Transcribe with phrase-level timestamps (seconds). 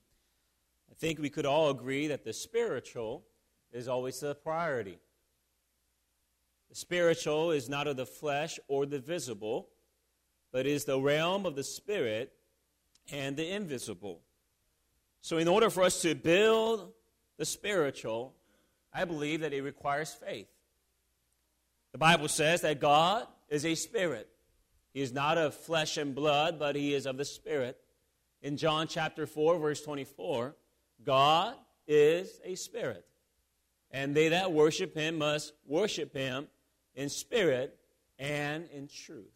[0.90, 3.24] I think we could all agree that the spiritual
[3.72, 4.98] is always the priority.
[6.68, 9.70] The spiritual is not of the flesh or the visible,
[10.52, 12.34] but is the realm of the spirit
[13.12, 14.20] and the invisible.
[15.22, 16.92] So, in order for us to build
[17.36, 18.34] the spiritual,
[18.92, 20.48] I believe that it requires faith.
[21.92, 24.28] The Bible says that God is a spirit.
[24.92, 27.78] He is not of flesh and blood, but he is of the spirit.
[28.42, 30.56] In John chapter 4, verse 24,
[31.04, 31.54] God
[31.86, 33.04] is a spirit.
[33.90, 36.48] And they that worship him must worship him
[36.94, 37.76] in spirit
[38.18, 39.32] and in truth.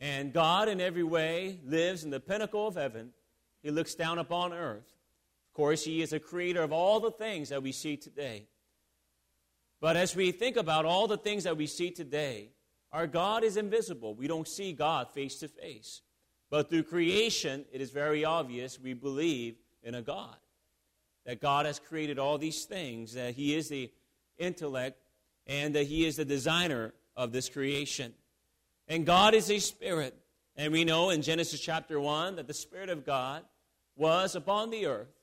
[0.00, 3.10] And God, in every way, lives in the pinnacle of heaven.
[3.62, 4.96] He looks down upon earth.
[5.50, 8.46] Of course, He is a creator of all the things that we see today.
[9.80, 12.50] But as we think about all the things that we see today,
[12.92, 14.14] our God is invisible.
[14.14, 16.02] We don't see God face to face.
[16.50, 20.36] But through creation, it is very obvious we believe in a God.
[21.26, 23.90] That God has created all these things, that He is the
[24.38, 24.98] intellect,
[25.46, 28.14] and that He is the designer of this creation.
[28.90, 30.16] And God is a spirit.
[30.56, 33.44] And we know in Genesis chapter 1 that the Spirit of God
[33.94, 35.14] was upon the earth.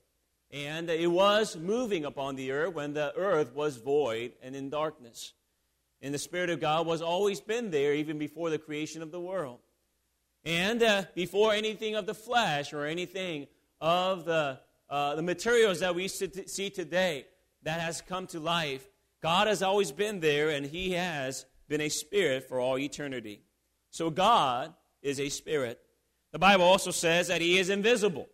[0.50, 5.34] And it was moving upon the earth when the earth was void and in darkness.
[6.00, 9.20] And the Spirit of God was always been there even before the creation of the
[9.20, 9.58] world.
[10.46, 13.48] And uh, before anything of the flesh or anything
[13.82, 17.26] of the, uh, the materials that we see today
[17.64, 18.88] that has come to life,
[19.22, 23.42] God has always been there and He has been a spirit for all eternity.
[23.90, 25.80] So God is a spirit.
[26.32, 28.28] The Bible also says that he is invisible.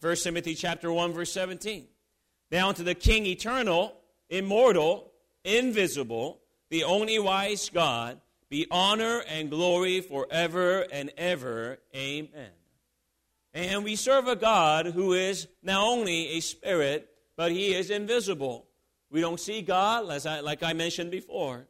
[0.00, 1.86] 1 Timothy chapter 1 verse 17.
[2.50, 3.96] Now to the king eternal,
[4.30, 5.12] immortal,
[5.44, 11.78] invisible, the only wise God, be honor and glory forever and ever.
[11.94, 12.50] Amen.
[13.54, 18.66] And we serve a God who is not only a spirit, but he is invisible.
[19.10, 21.66] We don't see God, as I, like I mentioned before,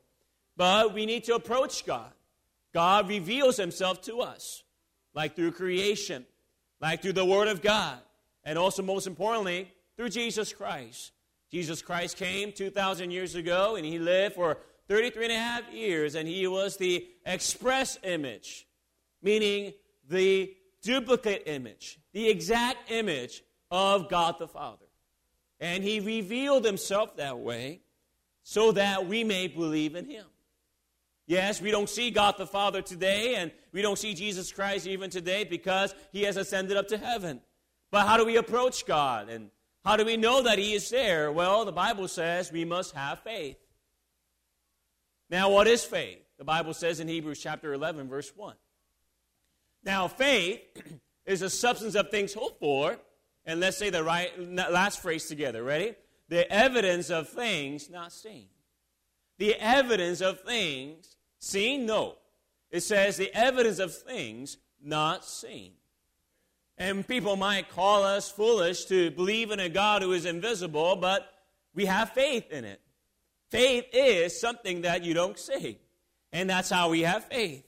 [0.57, 2.13] but we need to approach God.
[2.77, 4.63] God reveals himself to us,
[5.15, 6.27] like through creation,
[6.79, 7.99] like through the Word of God,
[8.45, 11.13] and also, most importantly, through Jesus Christ.
[11.51, 16.17] Jesus Christ came 2,000 years ago, and he lived for 33 and a half years,
[16.17, 18.67] and he was the express image,
[19.23, 19.73] meaning
[20.11, 24.85] the duplicate image, the exact image of God the Father.
[25.61, 27.81] And he revealed himself that way
[28.43, 30.27] so that we may believe in him.
[31.27, 35.11] Yes, we don't see God the Father today, and we don't see Jesus Christ even
[35.11, 37.41] today because he has ascended up to heaven.
[37.91, 39.29] But how do we approach God?
[39.29, 39.51] And
[39.85, 41.33] how do we know that he is there?
[41.33, 43.57] Well, the Bible says we must have faith.
[45.29, 46.19] Now, what is faith?
[46.39, 48.55] The Bible says in Hebrews chapter 11, verse 1.
[49.83, 50.61] Now, faith
[51.27, 52.97] is a substance of things hoped for,
[53.45, 55.65] and let's say the right last phrase together.
[55.65, 55.95] Ready?
[56.29, 58.47] The evidence of things not seen.
[59.39, 61.87] The evidence of things Seen?
[61.87, 62.17] No.
[62.71, 65.73] It says the evidence of things not seen.
[66.79, 71.27] And people might call us foolish to believe in a God who is invisible, but
[71.75, 72.81] we have faith in it.
[73.51, 75.79] Faith is something that you don't see.
[76.33, 77.65] And that's how we have faith.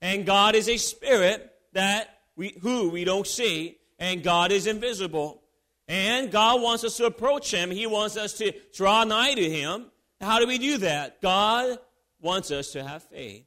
[0.00, 5.42] And God is a spirit that we who we don't see, and God is invisible.
[5.88, 7.70] And God wants us to approach him.
[7.70, 9.86] He wants us to draw nigh to him.
[10.20, 11.20] How do we do that?
[11.22, 11.78] God
[12.20, 13.44] wants us to have faith.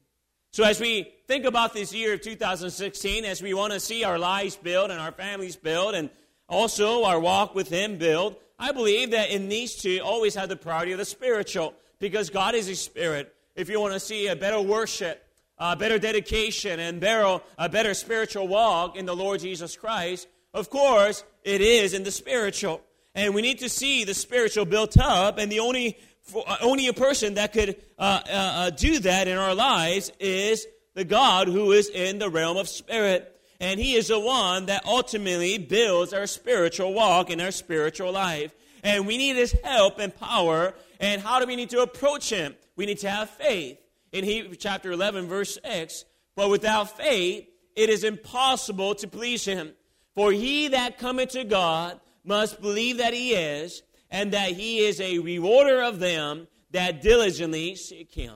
[0.52, 4.18] So, as we think about this year of 2016, as we want to see our
[4.18, 6.10] lives build and our families build, and
[6.48, 10.56] also our walk with Him build, I believe that in these two, always have the
[10.56, 13.34] priority of the spiritual because God is a spirit.
[13.56, 15.24] If you want to see a better worship,
[15.58, 20.70] a better dedication, and better, a better spiritual walk in the Lord Jesus Christ, of
[20.70, 22.82] course, it is in the spiritual.
[23.14, 25.98] And we need to see the spiritual built up, and the only
[26.30, 30.12] for, uh, only a person that could uh, uh, uh, do that in our lives
[30.20, 33.36] is the God who is in the realm of spirit.
[33.60, 38.54] And He is the one that ultimately builds our spiritual walk and our spiritual life.
[38.84, 40.74] And we need His help and power.
[41.00, 42.56] And how do we need to approach Him?
[42.76, 43.78] We need to have faith.
[44.12, 46.06] In Hebrews chapter 11, verse 6,
[46.36, 49.74] but without faith, it is impossible to please Him.
[50.16, 55.00] For he that cometh to God must believe that He is, and that he is
[55.00, 58.36] a rewarder of them that diligently seek him.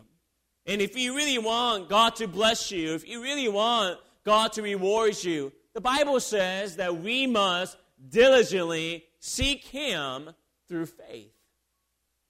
[0.66, 4.62] And if you really want God to bless you, if you really want God to
[4.62, 7.78] reward you, the Bible says that we must
[8.10, 10.30] diligently seek Him
[10.68, 11.34] through faith.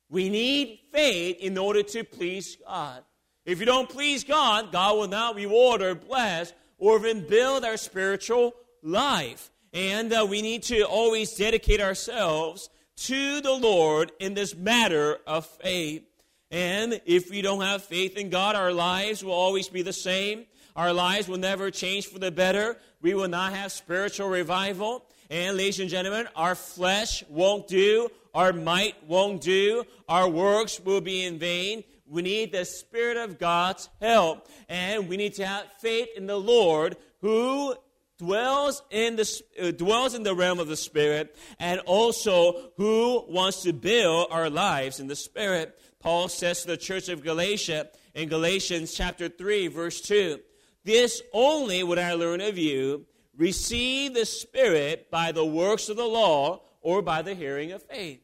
[0.10, 3.04] We need faith in order to please God.
[3.46, 7.78] If you don't please God, God will not reward or bless or even build our
[7.78, 9.52] spiritual life.
[9.74, 15.46] And uh, we need to always dedicate ourselves to the Lord in this matter of
[15.46, 16.04] faith.
[16.52, 20.46] And if we don't have faith in God, our lives will always be the same.
[20.76, 22.78] Our lives will never change for the better.
[23.02, 25.06] We will not have spiritual revival.
[25.30, 31.02] And, ladies and gentlemen, our flesh won't do, our might won't do, our works will
[31.02, 31.84] be in vain.
[32.06, 36.40] We need the Spirit of God's help, and we need to have faith in the
[36.40, 37.76] Lord who
[38.18, 43.64] dwells in the uh, dwells in the realm of the spirit and also who wants
[43.64, 45.80] to build our lives in the spirit.
[46.00, 50.40] Paul says to the church of galatia in galatians chapter 3 verse 2
[50.84, 53.06] this only would i learn of you.
[53.36, 58.22] Receive the spirit by the works of the law or by the hearing of faith.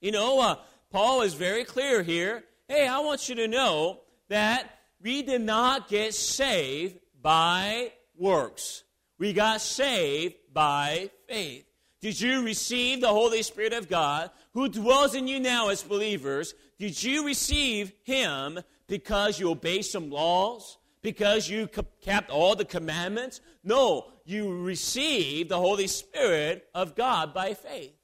[0.00, 0.56] You know uh,
[0.90, 2.44] paul is very clear here.
[2.68, 8.83] Hey i want you to know that we did not get saved by works
[9.18, 11.66] we got saved by faith.
[12.00, 16.54] Did you receive the Holy Spirit of God who dwells in you now as believers?
[16.78, 20.76] Did you receive Him because you obeyed some laws?
[21.00, 21.68] Because you
[22.02, 23.40] kept all the commandments?
[23.62, 27.94] No, you received the Holy Spirit of God by faith.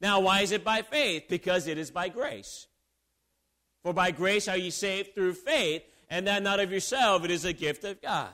[0.00, 1.24] Now, why is it by faith?
[1.28, 2.66] Because it is by grace.
[3.82, 7.44] For by grace are you saved through faith, and that not of yourself, it is
[7.44, 8.30] a gift of God.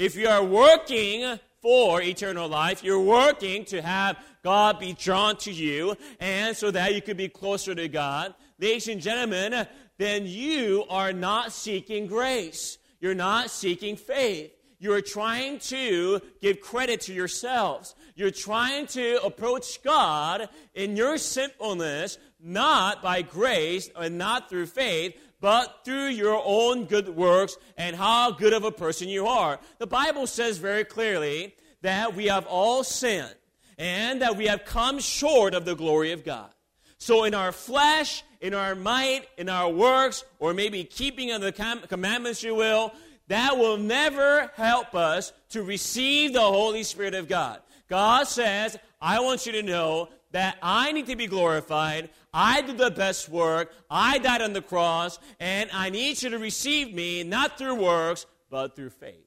[0.00, 5.52] If you are working for eternal life, you're working to have God be drawn to
[5.52, 9.66] you and so that you could be closer to God, ladies and gentlemen,
[9.98, 12.78] then you are not seeking grace.
[12.98, 14.52] You're not seeking faith.
[14.78, 17.94] You're trying to give credit to yourselves.
[18.16, 25.14] You're trying to approach God in your sinfulness, not by grace and not through faith,
[25.40, 29.58] but through your own good works and how good of a person you are.
[29.78, 33.34] The Bible says very clearly that we have all sinned
[33.78, 36.50] and that we have come short of the glory of God.
[36.98, 41.52] So, in our flesh, in our might, in our works, or maybe keeping of the
[41.88, 42.92] commandments, you will,
[43.28, 47.60] that will never help us to receive the Holy Spirit of God.
[47.88, 52.10] God says, I want you to know that I need to be glorified.
[52.32, 53.72] I did the best work.
[53.90, 58.26] I died on the cross, and I need you to receive me not through works,
[58.50, 59.26] but through faith.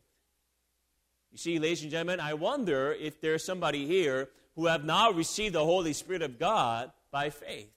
[1.31, 5.55] You see, ladies and gentlemen, I wonder if there's somebody here who have not received
[5.55, 7.71] the Holy Spirit of God by faith.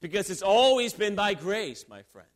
[0.00, 2.28] Because it's always been by grace, my friend.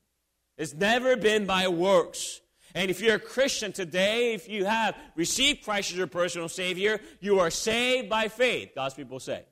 [0.58, 2.40] It's never been by works.
[2.74, 7.00] And if you're a Christian today, if you have received Christ as your personal Savior,
[7.20, 9.44] you are saved by faith, God's people say.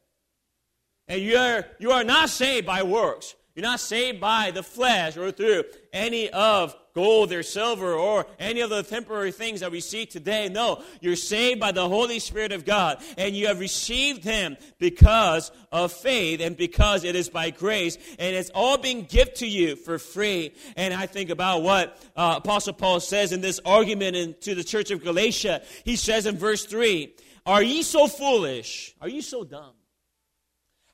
[1.09, 3.35] And you are, you are not saved by works.
[3.55, 8.61] You're not saved by the flesh or through any of gold or silver or any
[8.61, 10.49] of the temporary things that we see today.
[10.49, 15.53] No, you're saved by the Holy Spirit of God and you have received Him because
[15.71, 19.77] of faith and because it is by grace and it's all been given to you
[19.77, 20.55] for free.
[20.75, 24.65] And I think about what uh, Apostle Paul says in this argument in, to the
[24.65, 25.63] church of Galatia.
[25.85, 27.15] He says in verse 3,
[27.45, 28.95] Are ye so foolish?
[29.01, 29.73] Are you so dumb?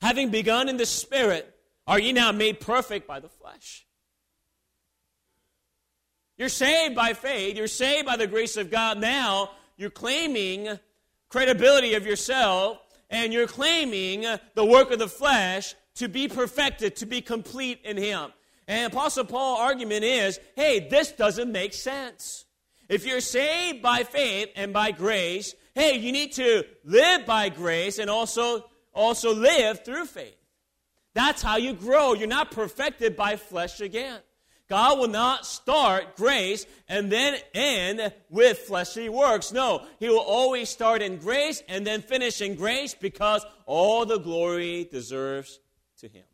[0.00, 1.54] Having begun in the Spirit,
[1.86, 3.86] are ye now made perfect by the flesh?
[6.36, 7.56] You're saved by faith.
[7.56, 8.98] You're saved by the grace of God.
[8.98, 10.78] Now you're claiming
[11.28, 12.78] credibility of yourself
[13.10, 14.24] and you're claiming
[14.54, 18.32] the work of the flesh to be perfected, to be complete in Him.
[18.68, 22.44] And Apostle Paul's argument is hey, this doesn't make sense.
[22.88, 27.98] If you're saved by faith and by grace, hey, you need to live by grace
[27.98, 28.64] and also
[28.98, 30.36] also live through faith.
[31.14, 32.14] That's how you grow.
[32.14, 34.20] You're not perfected by flesh again.
[34.68, 39.50] God will not start grace and then end with fleshly works.
[39.50, 44.18] No, He will always start in grace and then finish in grace because all the
[44.18, 45.58] glory deserves
[46.00, 46.24] to Him.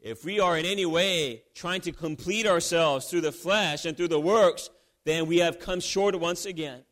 [0.00, 4.08] If we are in any way trying to complete ourselves through the flesh and through
[4.08, 4.68] the works,
[5.04, 6.82] then we have come short once again.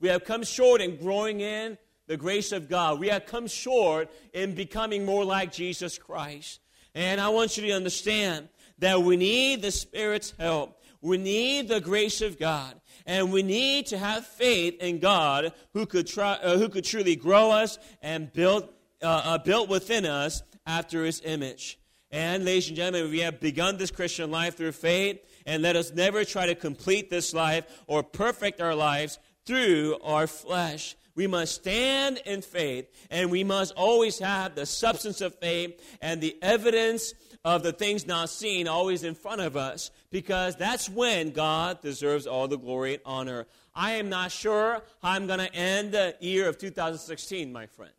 [0.00, 3.00] We have come short in growing in the grace of God.
[3.00, 6.60] We have come short in becoming more like Jesus Christ.
[6.94, 10.80] And I want you to understand that we need the Spirit's help.
[11.00, 12.80] We need the grace of God.
[13.06, 17.16] And we need to have faith in God who could, try, uh, who could truly
[17.16, 18.68] grow us and build,
[19.02, 21.78] uh, uh, build within us after His image.
[22.10, 25.92] And, ladies and gentlemen, we have begun this Christian life through faith, and let us
[25.92, 30.96] never try to complete this life or perfect our lives through our flesh.
[31.16, 36.20] We must stand in faith, and we must always have the substance of faith and
[36.20, 41.30] the evidence of the things not seen always in front of us, because that's when
[41.30, 43.46] God deserves all the glory and honor.
[43.74, 47.92] I am not sure how I'm going to end the year of 2016, my friend.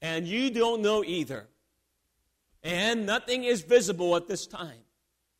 [0.00, 1.48] And you don't know either.
[2.62, 4.84] And nothing is visible at this time.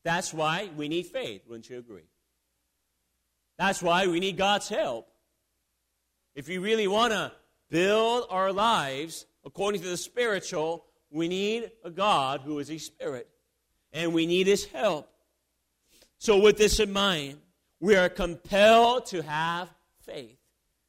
[0.04, 2.08] That's why we need faith, wouldn't you agree?
[3.58, 5.12] That's why we need God's help.
[6.34, 7.32] If we really want to
[7.68, 13.28] build our lives according to the spiritual, we need a God who is a spirit,
[13.92, 15.10] and we need his help.
[16.18, 17.38] So, with this in mind,
[17.80, 19.68] we are compelled to have
[20.00, 20.38] faith.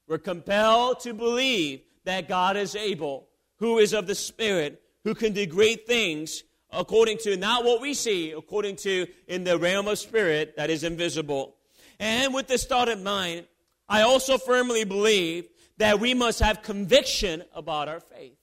[0.08, 5.34] We're compelled to believe that God is able, who is of the Spirit, who can
[5.34, 10.00] do great things according to not what we see, according to in the realm of
[10.00, 11.56] spirit that is invisible.
[12.00, 13.46] And with this thought in mind,
[13.88, 15.48] I also firmly believe
[15.78, 18.38] that we must have conviction about our faith.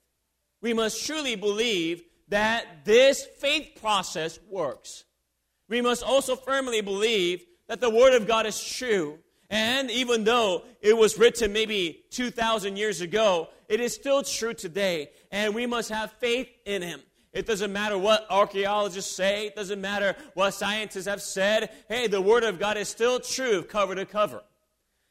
[0.60, 5.04] We must truly believe that this faith process works.
[5.68, 9.18] We must also firmly believe that the Word of God is true.
[9.48, 15.10] And even though it was written maybe 2,000 years ago, it is still true today.
[15.30, 17.00] And we must have faith in Him.
[17.32, 19.46] It doesn't matter what archaeologists say.
[19.46, 21.70] It doesn't matter what scientists have said.
[21.88, 24.42] Hey, the Word of God is still true cover to cover.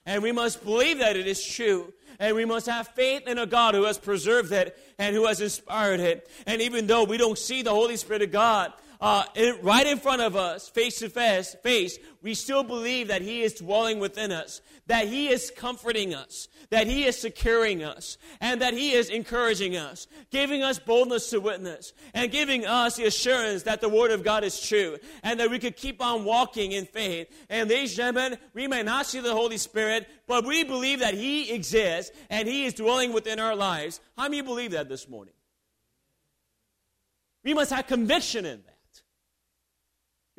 [0.09, 1.93] And we must believe that it is true.
[2.17, 5.39] And we must have faith in a God who has preserved it and who has
[5.39, 6.27] inspired it.
[6.47, 9.23] And even though we don't see the Holy Spirit of God, uh,
[9.61, 13.53] right in front of us, face to face, face, we still believe that He is
[13.53, 18.73] dwelling within us, that He is comforting us, that He is securing us, and that
[18.73, 23.79] He is encouraging us, giving us boldness to witness, and giving us the assurance that
[23.79, 27.29] the Word of God is true, and that we could keep on walking in faith.
[27.49, 31.13] And ladies and gentlemen, we may not see the Holy Spirit, but we believe that
[31.13, 34.01] He exists, and He is dwelling within our lives.
[34.17, 35.33] How many believe that this morning?
[37.45, 38.78] We must have conviction in that.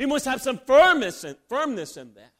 [0.01, 2.33] We must have some firmness in, firmness in that.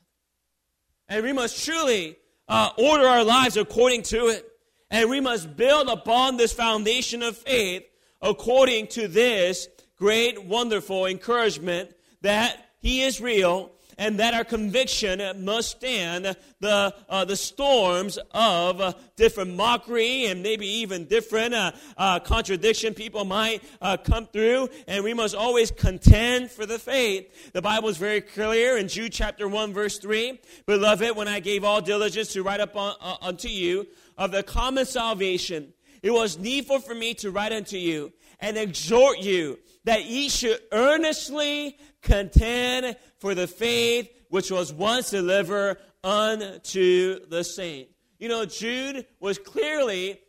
[1.11, 2.17] And we must truly
[2.49, 4.51] uh, order our lives according to it.
[4.91, 7.83] And we must build upon this foundation of faith
[8.23, 15.73] according to this great, wonderful encouragement that He is real and that our conviction must
[15.73, 22.19] stand the, uh, the storms of uh, different mockery and maybe even different uh, uh
[22.19, 24.69] contradiction people might uh, come through.
[24.89, 27.53] And we must always contend for the faith.
[27.53, 30.41] The Bible is very clear in Jude chapter 1, verse 3.
[30.65, 34.43] Beloved, when I gave all diligence to write up on, uh, unto you of the
[34.43, 40.05] common salvation, it was needful for me to write unto you and exhort you that
[40.05, 47.89] ye should earnestly contend for the faith which was once delivered unto the saint.
[48.19, 50.21] You know, Jude was clearly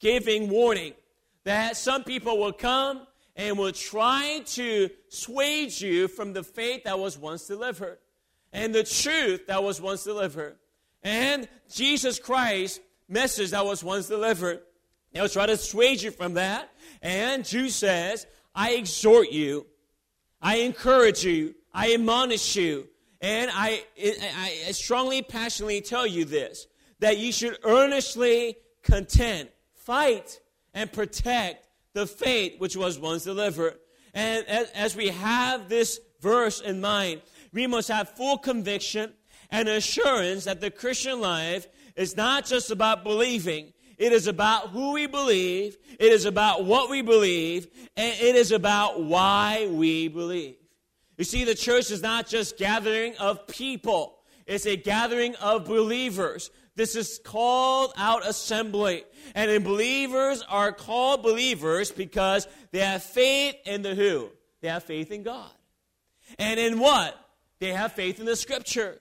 [0.00, 0.94] giving warning
[1.44, 6.98] that some people will come and will try to sway you from the faith that
[6.98, 7.98] was once delivered
[8.52, 10.56] and the truth that was once delivered
[11.02, 14.60] and Jesus Christ's message that was once delivered.
[15.12, 16.70] They'll try to sway you from that.
[17.02, 19.66] And Jude says, I exhort you.
[20.40, 22.88] I encourage you, I admonish you,
[23.20, 26.66] and I, I strongly, passionately tell you this
[27.00, 30.40] that you should earnestly contend, fight,
[30.74, 33.78] and protect the faith which was once delivered.
[34.14, 39.12] And as, as we have this verse in mind, we must have full conviction
[39.50, 41.66] and assurance that the Christian life
[41.96, 45.76] is not just about believing, it is about who we believe.
[45.98, 47.66] It is about what we believe.
[47.96, 50.56] And it is about why we believe.
[51.16, 54.18] You see, the church is not just gathering of people.
[54.46, 56.50] It's a gathering of believers.
[56.76, 59.04] This is called out assembly.
[59.34, 64.30] And believers are called believers because they have faith in the who?
[64.60, 65.50] They have faith in God.
[66.38, 67.18] And in what?
[67.58, 69.00] They have faith in the scripture.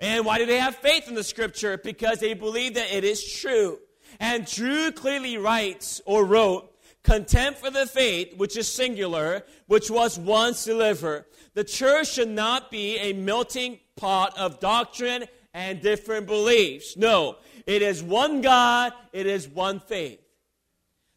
[0.00, 1.76] And why do they have faith in the scripture?
[1.76, 3.78] Because they believe that it is true.
[4.20, 6.72] And Jude clearly writes or wrote,
[7.02, 11.24] contempt for the faith, which is singular, which was once delivered.
[11.54, 15.24] The church should not be a melting pot of doctrine
[15.54, 16.96] and different beliefs.
[16.96, 17.36] No,
[17.66, 20.20] it is one God, it is one faith.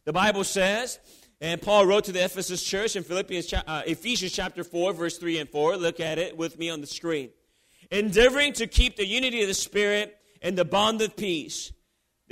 [0.04, 0.98] The Bible says,
[1.40, 5.38] and Paul wrote to the Ephesus church in Philippians, uh, Ephesians chapter 4, verse 3
[5.38, 5.76] and 4.
[5.76, 7.30] Look at it with me on the screen.
[7.90, 11.72] Endeavoring to keep the unity of the Spirit and the bond of peace.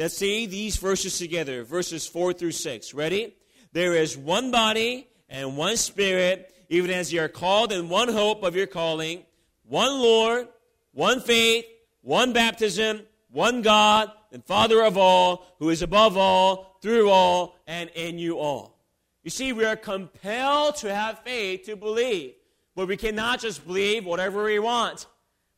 [0.00, 2.94] Let's see these verses together, verses 4 through 6.
[2.94, 3.34] Ready?
[3.74, 8.42] There is one body and one spirit, even as you are called in one hope
[8.42, 9.24] of your calling,
[9.62, 10.48] one Lord,
[10.92, 11.66] one faith,
[12.00, 17.90] one baptism, one God and Father of all, who is above all, through all, and
[17.90, 18.78] in you all.
[19.22, 22.36] You see, we are compelled to have faith to believe,
[22.74, 25.04] but we cannot just believe whatever we want.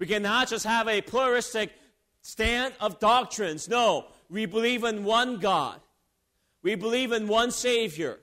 [0.01, 1.71] We cannot just have a pluralistic
[2.23, 3.69] stand of doctrines.
[3.69, 5.79] No, we believe in one God.
[6.63, 8.19] We believe in one Savior.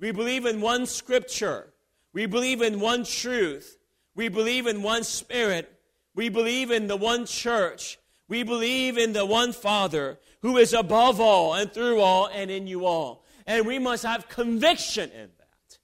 [0.00, 1.74] We believe in one Scripture.
[2.14, 3.76] We believe in one truth.
[4.14, 5.70] We believe in one Spirit.
[6.14, 7.98] We believe in the one church.
[8.26, 12.66] We believe in the one Father who is above all and through all and in
[12.66, 13.26] you all.
[13.46, 15.78] And we must have conviction in that.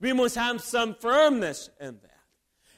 [0.00, 2.12] We must have some firmness in that.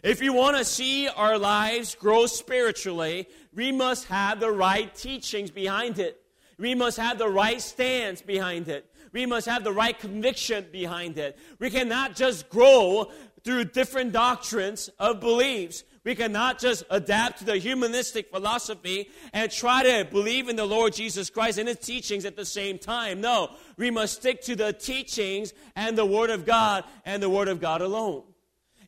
[0.05, 5.51] If you want to see our lives grow spiritually, we must have the right teachings
[5.51, 6.21] behind it.
[6.59, 8.89] We must have the right stance behind it.
[9.13, 11.39] We must have the right conviction behind it.
[11.59, 13.11] We cannot just grow
[13.45, 15.85] through different doctrines of beliefs.
[16.03, 20.93] We cannot just adapt to the humanistic philosophy and try to believe in the Lord
[20.93, 23.21] Jesus Christ and his teachings at the same time.
[23.21, 27.49] No, we must stick to the teachings and the Word of God and the Word
[27.49, 28.25] of God alone.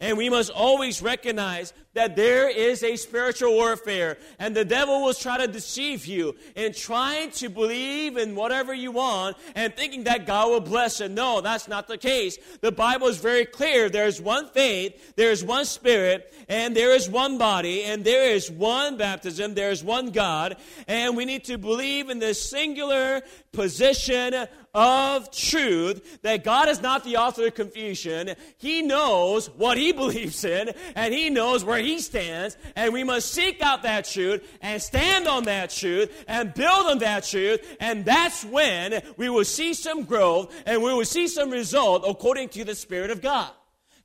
[0.00, 5.14] And we must always recognize that there is a spiritual warfare, and the devil will
[5.14, 10.26] try to deceive you in trying to believe in whatever you want and thinking that
[10.26, 11.10] God will bless it.
[11.10, 12.38] No, that's not the case.
[12.60, 13.88] The Bible is very clear.
[13.88, 18.30] There is one faith, there is one spirit, and there is one body, and there
[18.30, 23.22] is one baptism, there is one God, and we need to believe in this singular
[23.52, 24.46] position
[24.76, 28.34] of truth that God is not the author of confusion.
[28.58, 33.32] He knows what he believes in, and he knows where he stands, and we must
[33.32, 38.04] seek out that truth and stand on that truth and build on that truth, and
[38.04, 42.64] that's when we will see some growth and we will see some result according to
[42.64, 43.50] the Spirit of God.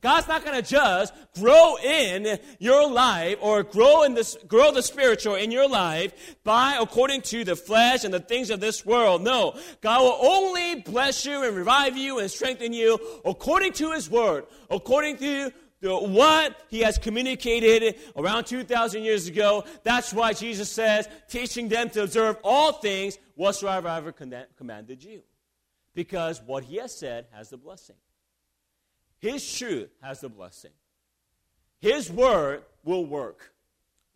[0.02, 4.82] God's not going to just grow in your life or grow in this, grow the
[4.82, 9.22] spiritual in your life by according to the flesh and the things of this world.
[9.22, 9.56] No.
[9.80, 14.46] God will only bless you and revive you and strengthen you according to His Word,
[14.68, 19.64] according to what he has communicated around 2,000 years ago.
[19.82, 25.22] That's why Jesus says, teaching them to observe all things whatsoever I ever commanded you.
[25.94, 27.96] Because what he has said has the blessing.
[29.22, 30.72] His truth has the blessing.
[31.80, 33.54] His word will work.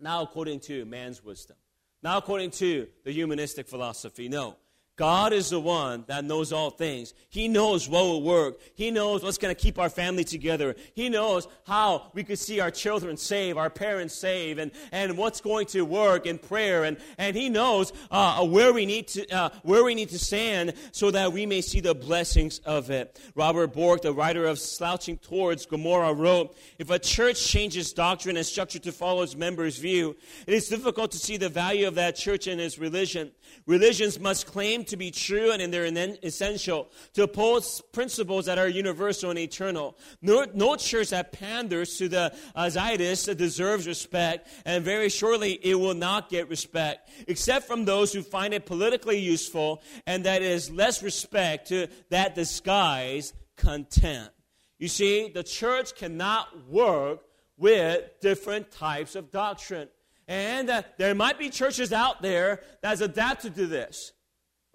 [0.01, 1.57] Now, according to man's wisdom.
[2.03, 4.29] Not according to the humanistic philosophy.
[4.29, 4.57] No.
[4.97, 7.13] God is the one that knows all things.
[7.29, 8.59] He knows what will work.
[8.75, 10.75] He knows what's going to keep our family together.
[10.95, 15.43] He knows how we could see our children save, our parents save, and, and what's
[15.43, 16.85] going to work in prayer.
[16.85, 20.73] And, and He knows uh, where, we need to, uh, where we need to stand
[20.93, 23.21] so that we may see the blessings of it.
[23.35, 28.47] Robert Bork, the writer of Slouching Towards Gomorrah, wrote, If a church changes doctrine and
[28.47, 32.17] structure to follow its members' view, it is difficult to see the value of that
[32.17, 33.31] church and its religion.
[33.67, 35.85] Religions must claim to be true and in their
[36.23, 39.97] essential, to oppose principles that are universal and eternal.
[40.23, 45.75] No, no church that panders to the uh, zeitgeist deserves respect, and very surely it
[45.75, 50.71] will not get respect, except from those who find it politically useful and that is
[50.71, 54.31] less respect to that disguise content.
[54.79, 57.21] You see, the church cannot work
[57.57, 59.89] with different types of doctrine.
[60.29, 64.13] And uh, there might be churches out there that's adapted to this.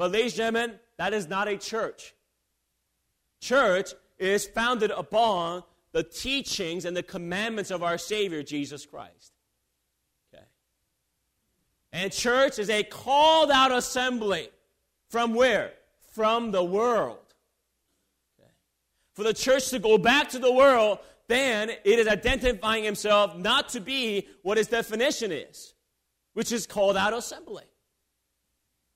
[0.02, 2.16] But, ladies and gentlemen, that is not a church.
[3.40, 5.62] Church is founded upon
[5.92, 9.32] the teachings and the commandments of our Savior, Jesus Christ.
[10.34, 10.44] Okay.
[11.94, 14.50] And church is a called out assembly.
[15.12, 15.72] From where?
[16.14, 17.36] From the world.
[18.40, 18.50] Okay.
[19.14, 23.70] For the church to go back to the world, then it is identifying himself not
[23.70, 25.76] to be what his definition is,
[26.34, 27.66] which is called out assembly.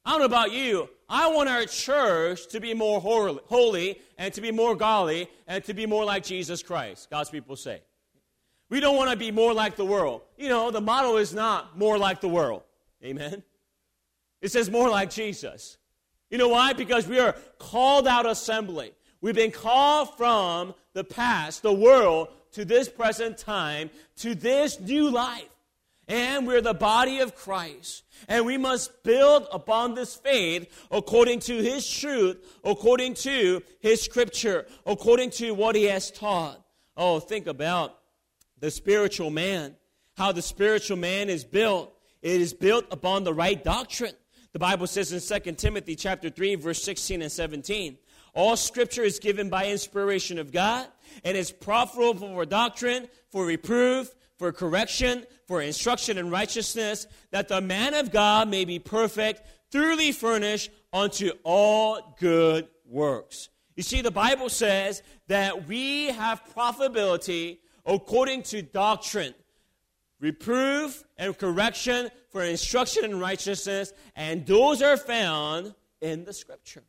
[0.03, 0.89] I don't know about you.
[1.07, 5.73] I want our church to be more holy and to be more godly and to
[5.73, 7.81] be more like Jesus Christ, God's people say.
[8.69, 10.21] We don't want to be more like the world.
[10.37, 12.63] You know, the motto is not more like the world.
[13.03, 13.43] Amen?
[14.41, 15.77] It says more like Jesus.
[16.31, 16.73] You know why?
[16.73, 18.93] Because we are called out assembly.
[19.21, 25.09] We've been called from the past, the world, to this present time, to this new
[25.09, 25.49] life.
[26.07, 28.03] And we're the body of Christ.
[28.27, 34.65] And we must build upon this faith according to His truth, according to His scripture,
[34.85, 36.63] according to what He has taught.
[36.95, 37.97] Oh, think about
[38.59, 39.75] the spiritual man,
[40.15, 41.91] how the spiritual man is built.
[42.21, 44.15] It is built upon the right doctrine.
[44.53, 47.97] The Bible says in 2 Timothy chapter 3, verse 16 and 17,
[48.33, 50.87] all scripture is given by inspiration of God
[51.23, 57.62] and is profitable for doctrine, for reproof, for correction, for instruction in righteousness, that the
[57.62, 63.49] man of God may be perfect, thoroughly furnished unto all good works.
[63.75, 69.36] You see, the Bible says that we have profitability according to doctrine,
[70.19, 76.84] reproof and correction for instruction in righteousness, and those are found in the Scripture.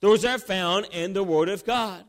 [0.00, 2.04] Those are found in the Word of God.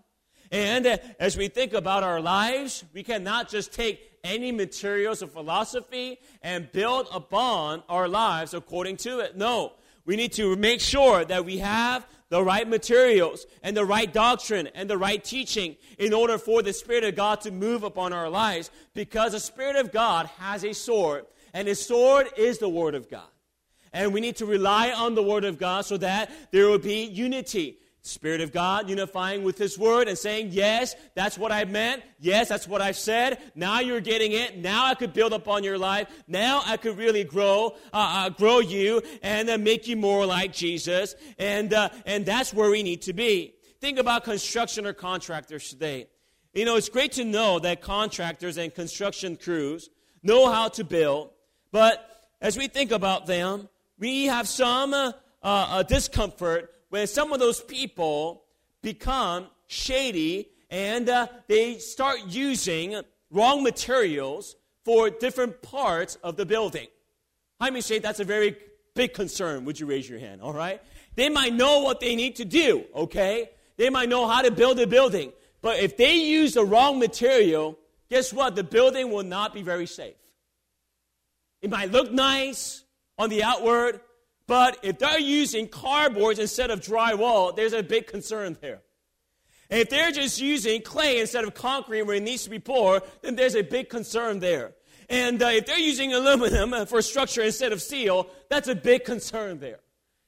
[0.52, 5.32] And uh, as we think about our lives, we cannot just take any materials of
[5.32, 9.36] philosophy and build upon our lives according to it.
[9.36, 9.74] No,
[10.06, 14.68] we need to make sure that we have the right materials and the right doctrine
[14.74, 18.30] and the right teaching in order for the Spirit of God to move upon our
[18.30, 22.96] lives because the Spirit of God has a sword, and his sword is the Word
[22.96, 23.28] of God.
[23.94, 27.04] And we need to rely on the Word of God so that there will be
[27.04, 27.78] unity.
[28.06, 32.04] Spirit of God unifying with His Word and saying, Yes, that's what I meant.
[32.20, 33.40] Yes, that's what I've said.
[33.56, 34.58] Now you're getting it.
[34.58, 36.10] Now I could build upon your life.
[36.28, 40.52] Now I could really grow, uh, uh, grow you and uh, make you more like
[40.52, 41.16] Jesus.
[41.40, 43.56] And, uh, and that's where we need to be.
[43.80, 46.08] Think about construction or contractors today.
[46.54, 49.90] You know, it's great to know that contractors and construction crews
[50.22, 51.32] know how to build,
[51.72, 57.40] but as we think about them, we have some uh, uh, discomfort when some of
[57.40, 58.44] those people
[58.84, 63.02] become shady and uh, they start using
[63.32, 66.86] wrong materials for different parts of the building.
[67.60, 68.56] How many say that's a very
[68.94, 69.66] big concern?
[69.66, 70.44] Would you raise your hand?
[70.44, 70.84] All right.
[71.16, 72.84] They might know what they need to do.
[72.96, 73.50] Okay.
[73.78, 77.76] They might know how to build a building, but if they use the wrong material,
[78.08, 78.56] guess what?
[78.56, 80.14] The building will not be very safe.
[81.60, 82.84] It might look nice
[83.18, 84.00] on the outward,
[84.48, 88.82] but if they're using cardboards instead of drywall, there's a big concern there.
[89.70, 93.36] If they're just using clay instead of concrete where it needs to be poured, then
[93.36, 94.74] there's a big concern there.
[95.10, 99.60] And uh, if they're using aluminum for structure instead of steel, that's a big concern
[99.60, 99.80] there.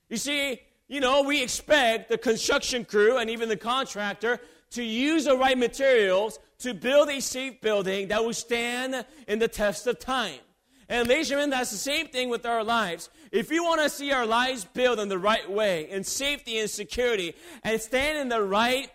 [0.10, 4.40] You see, you know, we expect the construction crew and even the contractor
[4.72, 9.48] to use the right materials to build a safe building that will stand in the
[9.48, 10.40] test of time.
[10.88, 13.10] And ladies and gentlemen, that's the same thing with our lives.
[13.32, 16.70] If you want to see our lives built in the right way, in safety and
[16.70, 18.92] security, and stand in the right,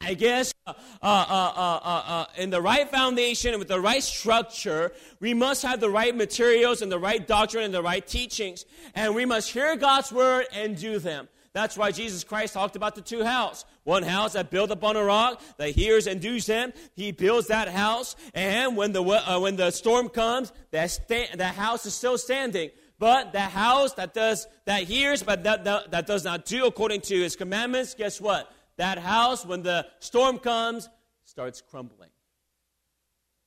[0.00, 0.72] I guess, uh,
[1.02, 5.90] uh, uh, in the right foundation and with the right structure, we must have the
[5.90, 8.64] right materials and the right doctrine and the right teachings.
[8.94, 11.28] And we must hear God's word and do them.
[11.56, 13.64] That's why Jesus Christ talked about the two houses.
[13.82, 16.74] One house that built upon a rock that hears and does him.
[16.94, 21.54] He builds that house, and when the uh, when the storm comes, that sta- that
[21.54, 22.72] house is still standing.
[22.98, 27.00] But the house that does that hears, but that, that, that does not do according
[27.00, 28.52] to his commandments, guess what?
[28.76, 30.90] That house, when the storm comes,
[31.24, 32.10] starts crumbling.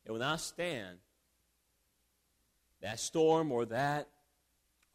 [0.05, 0.97] It will not stand
[2.81, 4.07] that storm or that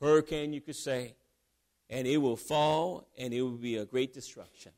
[0.00, 1.14] hurricane, you could say
[1.94, 4.72] and it will fall and it will be a great destruction.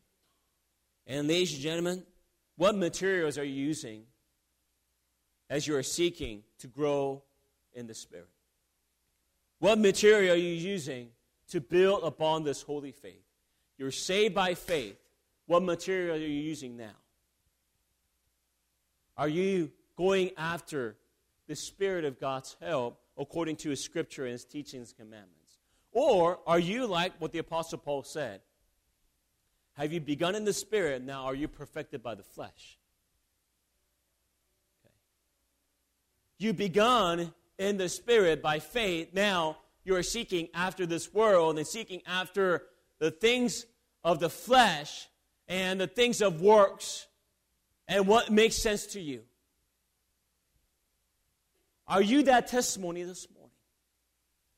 [1.06, 2.02] And, ladies and gentlemen,
[2.56, 4.02] what materials are you using
[5.48, 7.22] as you are seeking to grow
[7.72, 8.28] in the Spirit?
[9.60, 11.08] What material are you using
[11.48, 13.24] to build upon this holy faith?
[13.78, 14.98] You're saved by faith.
[15.46, 16.98] What material are you using now?
[19.16, 20.98] Are you going after
[21.48, 25.35] the Spirit of God's help according to His Scripture and His teachings and commandments?
[25.98, 28.42] Or are you like what the Apostle Paul said?
[29.78, 32.78] Have you begun in the Spirit, now are you perfected by the flesh?
[34.84, 34.92] Okay.
[36.36, 41.66] You begun in the Spirit by faith, now you are seeking after this world and
[41.66, 42.64] seeking after
[42.98, 43.64] the things
[44.04, 45.08] of the flesh
[45.48, 47.06] and the things of works
[47.88, 49.22] and what makes sense to you.
[51.88, 53.35] Are you that testimony this morning?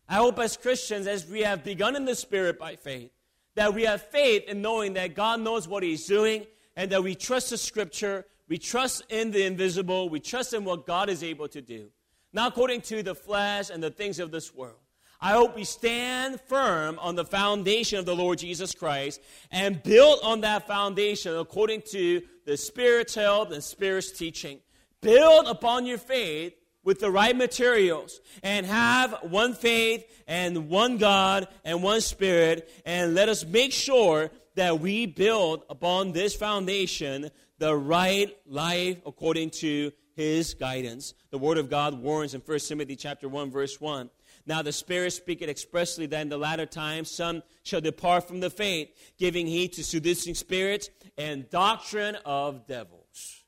[0.08, 3.10] I hope as Christians, as we have begun in the Spirit by faith,
[3.56, 7.14] that we have faith in knowing that God knows what He's doing and that we
[7.14, 11.48] trust the Scripture, we trust in the invisible, we trust in what God is able
[11.48, 11.90] to do,
[12.32, 14.78] not according to the flesh and the things of this world.
[15.20, 20.20] I hope we stand firm on the foundation of the Lord Jesus Christ and build
[20.22, 24.60] on that foundation according to the Spirit's help and Spirit's teaching.
[25.00, 26.54] Build upon your faith
[26.88, 32.66] with the right materials and have one faith and one God and one Spirit.
[32.86, 39.50] And let us make sure that we build upon this foundation the right life according
[39.50, 41.12] to his guidance.
[41.30, 44.08] The word of God warns in 1 Timothy chapter 1 verse 1.
[44.46, 48.48] Now the Spirit speaketh expressly that in the latter times some shall depart from the
[48.48, 53.44] faith, giving heed to seducing spirits and doctrine of devils.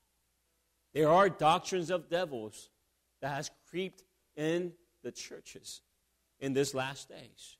[0.93, 2.69] There are doctrines of devils
[3.21, 4.03] that has creeped
[4.35, 5.81] in the churches
[6.39, 7.57] in this last days.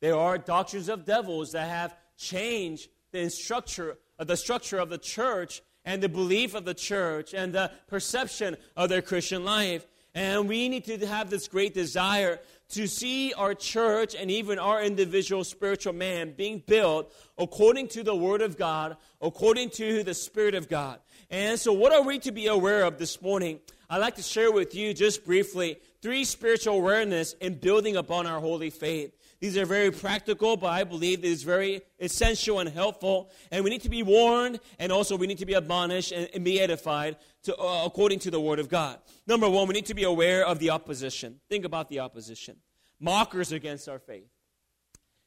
[0.00, 4.98] There are doctrines of devils that have changed the structure, uh, the structure of the
[4.98, 9.86] church and the belief of the church and the perception of their Christian life.
[10.14, 14.82] And we need to have this great desire to see our church and even our
[14.82, 20.54] individual spiritual man being built according to the Word of God, according to the Spirit
[20.54, 20.98] of God.
[21.30, 23.60] And so, what are we to be aware of this morning?
[23.90, 28.40] I'd like to share with you just briefly three spiritual awareness in building upon our
[28.40, 29.16] holy faith.
[29.40, 33.30] These are very practical, but I believe it is very essential and helpful.
[33.50, 36.44] And we need to be warned, and also we need to be admonished and, and
[36.44, 38.98] be edified to, uh, according to the Word of God.
[39.26, 41.40] Number one, we need to be aware of the opposition.
[41.48, 42.56] Think about the opposition.
[42.98, 44.28] Mockers against our faith.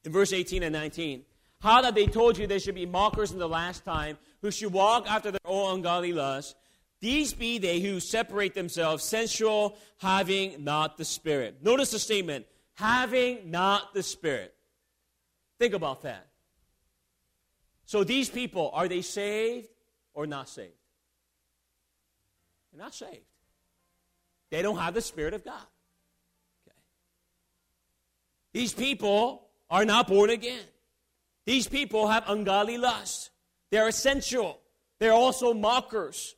[0.04, 1.24] In verse 18 and 19,
[1.62, 4.72] how that they told you there should be mockers in the last time who should
[4.72, 6.56] walk after their own ungodly lusts.
[7.02, 11.64] These be they who separate themselves, sensual, having not the Spirit.
[11.64, 12.46] Notice the statement
[12.76, 14.54] having not the Spirit.
[15.60, 16.28] Think about that.
[17.86, 19.68] So these people, are they saved
[20.14, 20.74] or not saved?
[22.72, 23.26] They're not saved.
[24.50, 25.66] They don't have the Spirit of God.
[26.68, 26.78] Okay.
[28.54, 30.64] These people are not born again.
[31.50, 33.32] These people have ungodly lust.
[33.72, 34.60] They're essential.
[35.00, 36.36] They're also mockers.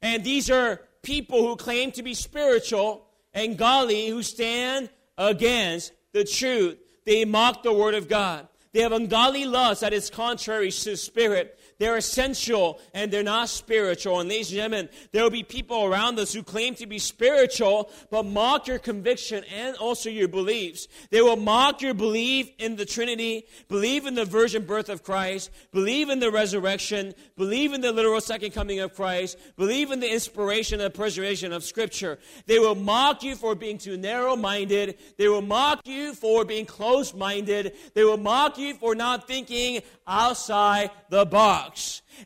[0.00, 6.24] And these are people who claim to be spiritual and godly who stand against the
[6.24, 6.78] truth.
[7.04, 8.48] They mock the word of God.
[8.72, 11.58] They have ungodly lust that is contrary to spirit.
[11.78, 14.20] They're essential and they're not spiritual.
[14.20, 17.90] And ladies and gentlemen, there will be people around us who claim to be spiritual,
[18.10, 20.88] but mock your conviction and also your beliefs.
[21.10, 25.50] They will mock your belief in the Trinity, believe in the virgin birth of Christ,
[25.72, 30.12] believe in the resurrection, believe in the literal second coming of Christ, believe in the
[30.12, 32.18] inspiration and preservation of Scripture.
[32.46, 34.98] They will mock you for being too narrow minded.
[35.16, 37.74] They will mock you for being close minded.
[37.94, 41.63] They will mock you for not thinking outside the box.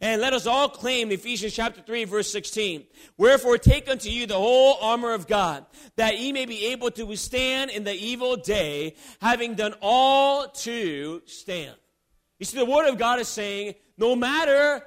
[0.00, 2.84] And let us all claim Ephesians chapter 3 verse 16.
[3.16, 5.64] Wherefore take unto you the whole armor of God,
[5.96, 11.22] that ye may be able to withstand in the evil day, having done all to
[11.26, 11.74] stand.
[12.38, 14.84] You see, the word of God is saying, no matter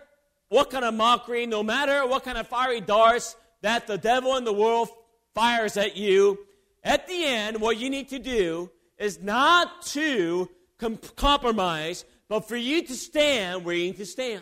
[0.49, 4.43] what kind of mockery, no matter what kind of fiery darts that the devil in
[4.43, 4.89] the world
[5.33, 6.39] fires at you,
[6.83, 12.55] at the end, what you need to do is not to com- compromise, but for
[12.55, 14.41] you to stand where you need to stand.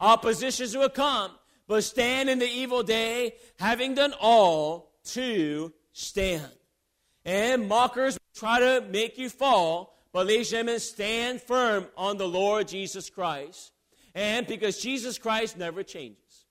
[0.00, 1.30] Oppositions will come,
[1.68, 6.50] but stand in the evil day, having done all to stand.
[7.26, 12.16] And mockers will try to make you fall, but ladies and gentlemen, stand firm on
[12.16, 13.72] the Lord Jesus Christ.
[14.14, 16.46] And because Jesus Christ never changes.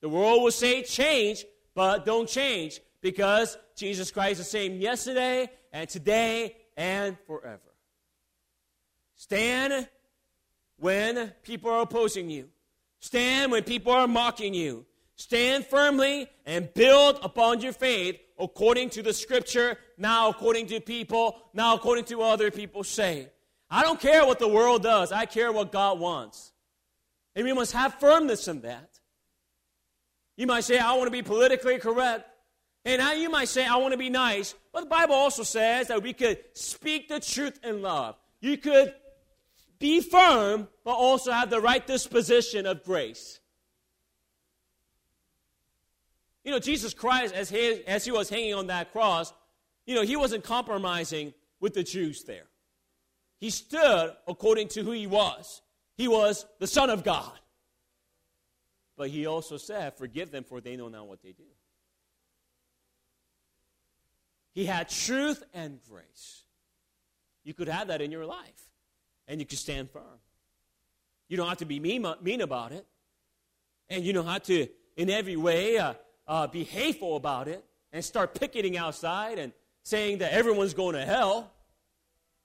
[0.00, 5.48] The world will say change, but don't change because Jesus Christ is the same yesterday
[5.72, 7.73] and today and forever.
[9.24, 9.88] Stand
[10.76, 12.50] when people are opposing you.
[13.00, 14.84] Stand when people are mocking you.
[15.16, 21.38] Stand firmly and build upon your faith according to the scripture, now according to people,
[21.54, 23.30] now according to other people say.
[23.70, 26.52] I don't care what the world does, I care what God wants.
[27.34, 29.00] And we must have firmness in that.
[30.36, 32.28] You might say, I want to be politically correct.
[32.84, 34.54] And now you might say, I want to be nice.
[34.70, 38.16] But the Bible also says that we could speak the truth in love.
[38.42, 38.94] You could
[39.84, 43.38] be firm, but also have the right disposition of grace.
[46.42, 49.34] You know, Jesus Christ, as he, as he was hanging on that cross,
[49.84, 52.46] you know, he wasn't compromising with the Jews there.
[53.36, 55.60] He stood according to who he was.
[55.98, 57.38] He was the Son of God.
[58.96, 61.44] But he also said, Forgive them, for they know not what they do.
[64.54, 66.44] He had truth and grace.
[67.42, 68.70] You could have that in your life
[69.28, 70.02] and you can stand firm.
[71.28, 72.86] You don't have to be mean, about it.
[73.88, 75.94] And you don't have to, in every way, uh,
[76.26, 81.04] uh, be hateful about it and start picketing outside and saying that everyone's going to
[81.04, 81.52] hell.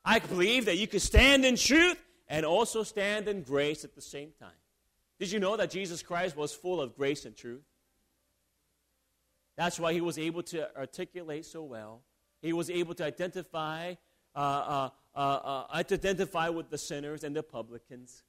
[0.04, 4.02] I believe that you can stand in truth and also stand in grace at the
[4.02, 4.50] same time.
[5.20, 7.64] Did you know that Jesus Christ was full of grace and truth?
[9.58, 12.02] That's why he was able to articulate so well.
[12.42, 13.96] He was able to identify
[14.34, 14.90] uh, uh,
[15.20, 18.24] uh, uh, identify with the sinners and the publicans.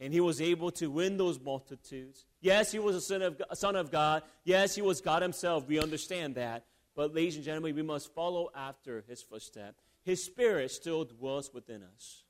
[0.00, 2.26] And he was able to win those multitudes.
[2.40, 4.24] Yes, he was a son of, a son of God.
[4.42, 5.68] Yes, he was God himself.
[5.68, 6.64] We understand that.
[6.96, 9.84] But, ladies and gentlemen, we must follow after his footsteps.
[10.02, 12.24] His spirit still dwells within us.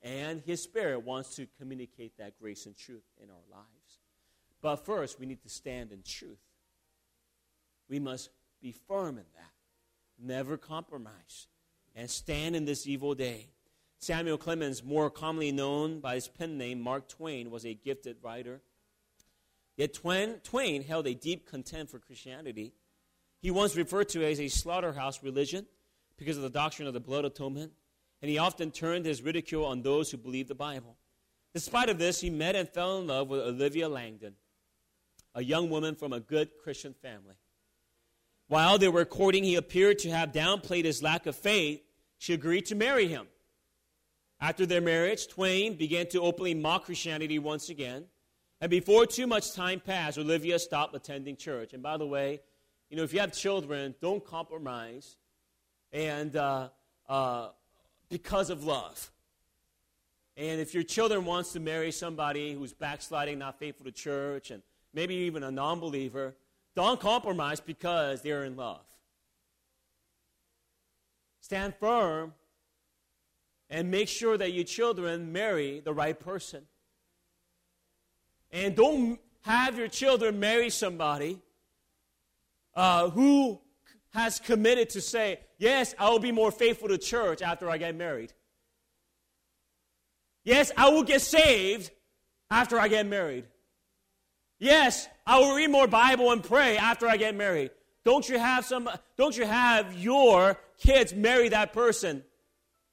[0.00, 3.98] And his spirit wants to communicate that grace and truth in our lives.
[4.62, 6.38] But first, we need to stand in truth.
[7.88, 8.30] We must
[8.62, 10.24] be firm in that.
[10.24, 11.48] Never compromise.
[11.96, 13.48] And stand in this evil day.
[13.98, 18.60] Samuel Clemens, more commonly known by his pen name Mark Twain, was a gifted writer.
[19.76, 22.74] Yet Twain, Twain held a deep contempt for Christianity.
[23.40, 25.66] He once referred to it as a slaughterhouse religion
[26.18, 27.72] because of the doctrine of the blood atonement,
[28.20, 30.96] and he often turned his ridicule on those who believed the Bible.
[31.54, 34.34] Despite of this, he met and fell in love with Olivia Langdon,
[35.34, 37.36] a young woman from a good Christian family.
[38.48, 41.82] While they were courting, he appeared to have downplayed his lack of faith.
[42.18, 43.26] She agreed to marry him.
[44.40, 48.04] After their marriage, Twain began to openly mock Christianity once again.
[48.60, 51.72] And before too much time passed, Olivia stopped attending church.
[51.72, 52.40] And by the way,
[52.90, 55.16] you know, if you have children, don't compromise
[55.92, 56.68] and uh,
[57.08, 57.48] uh,
[58.08, 59.10] because of love.
[60.36, 64.62] And if your children wants to marry somebody who's backsliding, not faithful to church, and
[64.92, 66.34] maybe even a non-believer,
[66.74, 68.84] don't compromise because they're in love.
[71.46, 72.34] Stand firm
[73.70, 76.66] and make sure that your children marry the right person.
[78.50, 81.38] And don't have your children marry somebody
[82.74, 83.60] uh, who
[84.12, 87.94] has committed to say, Yes, I will be more faithful to church after I get
[87.94, 88.32] married.
[90.42, 91.92] Yes, I will get saved
[92.50, 93.44] after I get married.
[94.58, 97.70] Yes, I will read more Bible and pray after I get married.
[98.06, 102.22] Don't you have some don't you have your kids marry that person?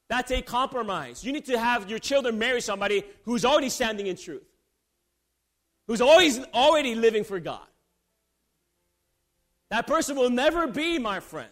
[0.07, 1.23] That's a compromise.
[1.23, 4.41] You need to have your children marry somebody who's already standing in truth.
[5.85, 7.67] Who's always already living for God.
[9.69, 11.51] That person will never be my friend.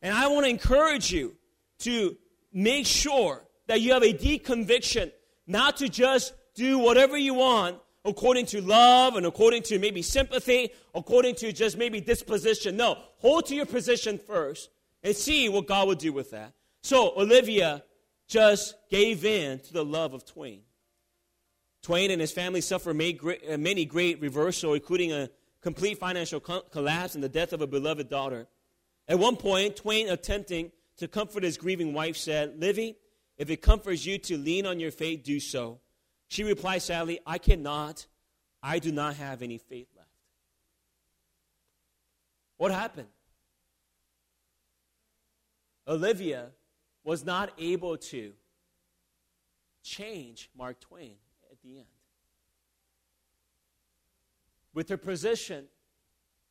[0.00, 1.36] And I want to encourage you
[1.80, 2.16] to
[2.50, 5.12] make sure that you have a deep conviction
[5.46, 10.70] not to just do whatever you want according to love and according to maybe sympathy,
[10.94, 12.76] according to just maybe disposition.
[12.76, 14.70] No, hold to your position first
[15.02, 16.52] and see what God will do with that.
[16.82, 17.82] So Olivia
[18.28, 20.60] just gave in to the love of Twain.
[21.82, 25.28] Twain and his family suffered uh, many great reversals, including a
[25.60, 28.46] complete financial collapse and the death of a beloved daughter.
[29.06, 32.96] At one point, Twain, attempting to comfort his grieving wife, said, Livy,
[33.36, 35.80] if it comforts you to lean on your faith, do so.
[36.28, 38.06] She replied sadly, I cannot.
[38.62, 40.08] I do not have any faith left.
[42.56, 43.08] What happened?
[45.86, 46.46] Olivia
[47.02, 48.32] was not able to
[49.82, 51.16] change Mark Twain
[51.50, 51.86] at the end.
[54.72, 55.66] With her position,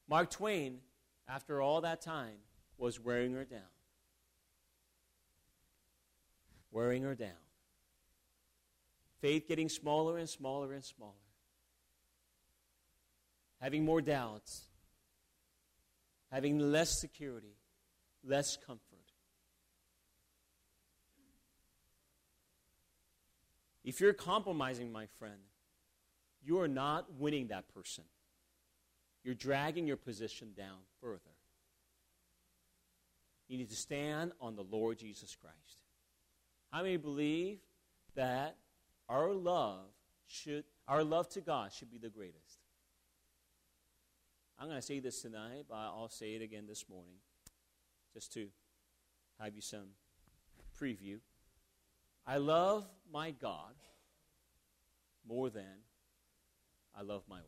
[0.07, 0.79] Mark Twain,
[1.27, 2.38] after all that time,
[2.77, 3.59] was wearing her down.
[6.71, 7.42] Wearing her down.
[9.23, 11.13] Faith getting smaller and smaller and smaller.
[13.62, 14.63] Having more doubts.
[16.29, 17.55] Having less security,
[18.21, 18.81] less comfort.
[23.86, 25.39] If you're compromising, my friend,
[26.43, 28.03] you are not winning that person.
[29.23, 31.21] You're dragging your position down further.
[33.47, 35.79] You need to stand on the Lord Jesus Christ.
[36.73, 37.59] How many believe
[38.15, 38.57] that
[39.09, 39.85] our love
[40.27, 42.59] should our love to God should be the greatest?
[44.59, 47.15] I'm going to say this tonight, but I'll say it again this morning
[48.13, 48.47] just to
[49.39, 49.87] have you some
[50.79, 51.19] preview.
[52.25, 53.73] I love my God
[55.27, 55.83] more than
[56.95, 57.45] I love my wife.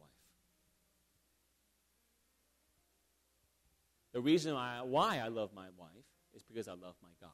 [4.11, 5.89] The reason why I love my wife
[6.33, 7.31] is because I love my God.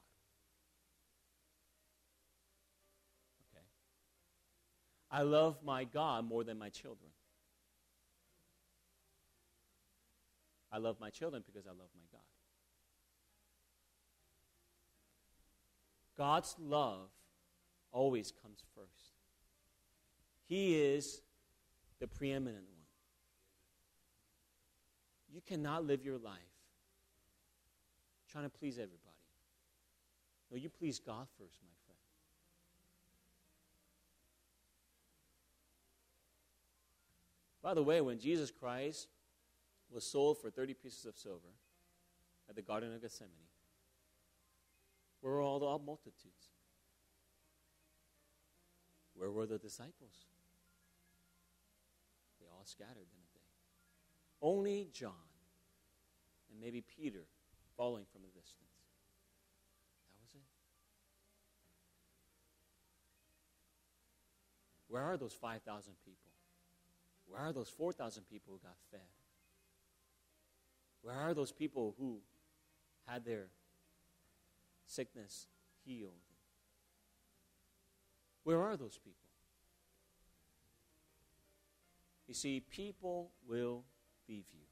[3.53, 3.65] Okay?
[5.11, 7.11] I love my God more than my children.
[10.71, 12.21] I love my children because I love my God.
[16.17, 17.09] God's love
[17.91, 19.15] always comes first.
[20.47, 21.21] He is
[21.99, 22.85] the preeminent one.
[25.33, 26.39] You cannot live your life
[28.31, 28.97] trying to please everybody.
[30.49, 31.80] No, you please God first, my friend.
[37.61, 39.07] By the way, when Jesus Christ
[39.91, 41.53] was sold for 30 pieces of silver
[42.49, 43.31] at the Garden of Gethsemane,
[45.21, 46.49] where were all the multitudes?
[49.13, 50.25] Where were the disciples?
[52.39, 53.41] They all scattered, didn't they?
[54.41, 55.13] Only John
[56.49, 57.25] and maybe Peter
[57.77, 58.57] following from a distance.
[60.07, 60.41] That was it.
[64.87, 66.20] Where are those 5,000 people?
[67.31, 68.99] Where are those 4,000 people who got fed?
[71.01, 72.17] Where are those people who
[73.07, 73.47] had their
[74.85, 75.47] sickness
[75.85, 76.11] healed?
[78.43, 79.29] Where are those people?
[82.27, 83.85] You see, people will
[84.27, 84.65] leave you.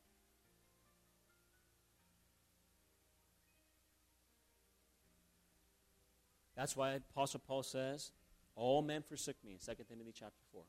[6.57, 8.12] That's why Apostle Paul says,
[8.55, 10.62] All men forsook me in 2 Timothy chapter 4.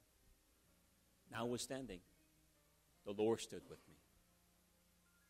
[1.32, 2.00] Notwithstanding,
[3.04, 3.94] the Lord stood with me.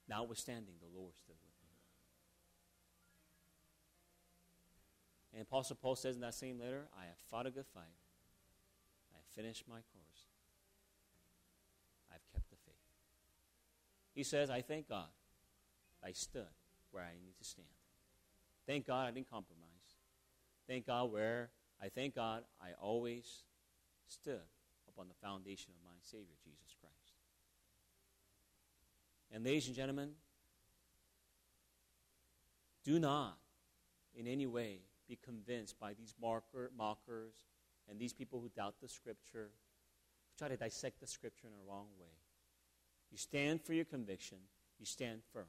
[0.08, 1.68] Notwithstanding, the Lord stood with me.
[5.32, 7.84] And Apostle Paul says in that same letter, I have fought a good fight.
[9.12, 10.26] I have finished my course.
[12.10, 12.74] I've kept the faith.
[14.14, 15.08] He says, I thank God
[16.04, 16.48] I stood
[16.90, 17.68] where I need to stand.
[18.66, 19.68] Thank God I didn't compromise.
[20.66, 23.44] Thank God where I thank God I always
[24.08, 24.42] stood
[25.00, 27.14] upon the foundation of my Savior, Jesus Christ.
[29.32, 30.10] And ladies and gentlemen,
[32.84, 33.38] do not
[34.14, 37.32] in any way be convinced by these marker, mockers
[37.88, 41.70] and these people who doubt the Scripture, who try to dissect the Scripture in a
[41.70, 42.18] wrong way.
[43.10, 44.38] You stand for your conviction,
[44.78, 45.46] you stand firm.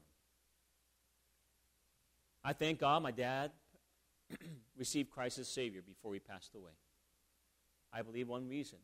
[2.41, 3.51] I thank God my dad
[4.77, 6.71] received Christ as Savior before he passed away.
[7.91, 8.79] I believe one reason.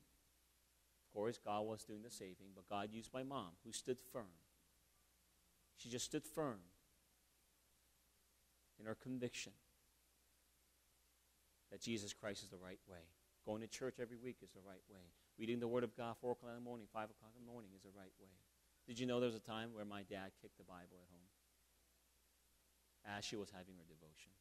[1.18, 4.38] Course, God was doing the saving, but God used my mom, who stood firm.
[5.76, 6.59] She just stood firm
[8.80, 9.53] in her conviction
[11.72, 13.01] that Jesus Christ is the right way.
[13.47, 15.09] Going to church every week is the right way.
[15.39, 17.72] Reading the Word of God 4 o'clock in the morning, 5 o'clock in the morning
[17.76, 18.38] is the right way.
[18.86, 23.18] Did you know there was a time where my dad kicked the Bible at home
[23.18, 24.34] as she was having her devotion?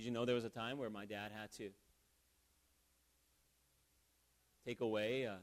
[0.00, 1.68] Did you know there was a time where my dad had to
[4.64, 5.36] take away a,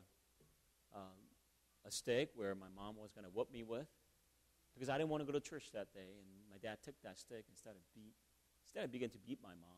[0.96, 1.04] um,
[1.86, 3.86] a stick where my mom was going to whoop me with?
[4.74, 7.20] Because I didn't want to go to church that day, and my dad took that
[7.20, 8.16] stick and started beat,
[8.64, 9.78] instead of beginning to beat my mom.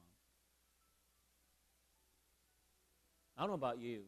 [3.36, 4.04] I don't know about you.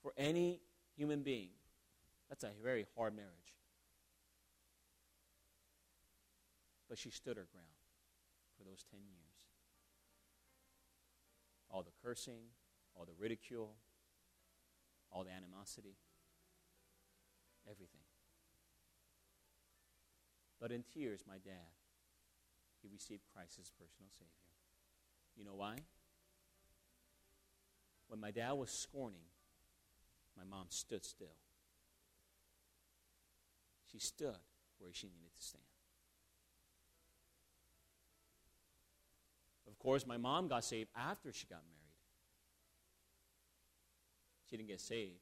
[0.00, 0.62] For any
[0.96, 1.50] human being,
[2.30, 3.58] that's a very hard marriage.
[6.88, 7.66] But she stood her ground
[8.56, 9.23] for those 10 years
[11.74, 12.38] all the cursing,
[12.94, 13.72] all the ridicule,
[15.10, 15.96] all the animosity,
[17.68, 18.04] everything.
[20.60, 21.74] But in tears, my dad,
[22.80, 24.30] he received Christ as personal Savior.
[25.36, 25.78] You know why?
[28.06, 29.26] When my dad was scorning,
[30.36, 31.34] my mom stood still.
[33.90, 34.36] She stood
[34.78, 35.73] where she needed to stand.
[39.66, 41.84] Of course, my mom got saved after she got married.
[44.48, 45.20] She didn't get saved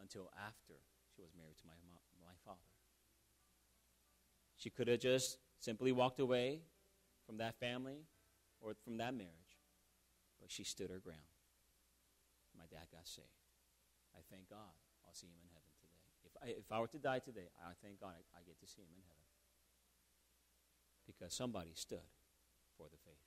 [0.00, 0.74] until after
[1.14, 2.58] she was married to my, mom, my father.
[4.56, 6.62] She could have just simply walked away
[7.26, 8.06] from that family
[8.60, 9.54] or from that marriage,
[10.40, 11.30] but she stood her ground.
[12.56, 13.28] My dad got saved.
[14.14, 14.74] I thank God
[15.06, 16.02] I'll see him in heaven today.
[16.24, 18.66] If I, if I were to die today, I thank God I, I get to
[18.66, 19.16] see him in heaven
[21.06, 22.08] because somebody stood
[22.76, 23.25] for the faith.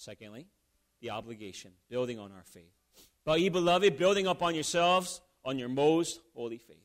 [0.00, 0.46] Secondly,
[1.02, 2.72] the obligation, building on our faith.
[3.26, 6.78] But ye beloved, building up on yourselves on your most holy faith.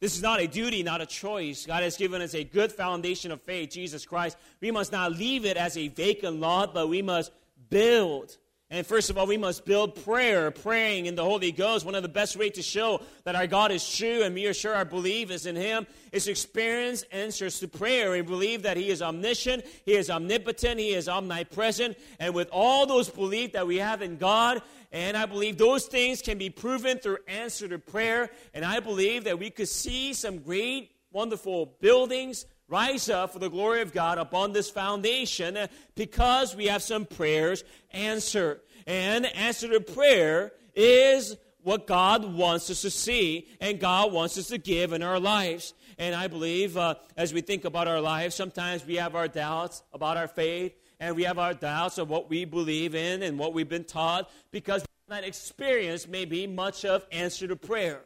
[0.00, 1.66] This is not a duty, not a choice.
[1.66, 4.36] God has given us a good foundation of faith, Jesus Christ.
[4.60, 7.30] We must not leave it as a vacant lot, but we must
[7.70, 8.36] build
[8.68, 11.86] and first of all, we must build prayer, praying in the Holy Ghost.
[11.86, 14.54] One of the best ways to show that our God is true and we are
[14.54, 18.10] sure our belief is in Him is to experience answers to prayer.
[18.10, 21.96] We believe that He is omniscient, He is omnipotent, He is omnipresent.
[22.18, 24.60] And with all those beliefs that we have in God,
[24.90, 28.30] and I believe those things can be proven through answer to prayer.
[28.52, 33.50] And I believe that we could see some great, wonderful buildings, rise up for the
[33.50, 35.58] glory of God upon this foundation
[35.94, 38.60] because we have some prayers answered.
[38.86, 44.48] And answer to prayer is what God wants us to see and God wants us
[44.48, 45.74] to give in our lives.
[45.98, 49.82] And I believe uh, as we think about our lives, sometimes we have our doubts
[49.92, 53.52] about our faith and we have our doubts of what we believe in and what
[53.54, 58.02] we've been taught because that experience may be much of answer to prayer.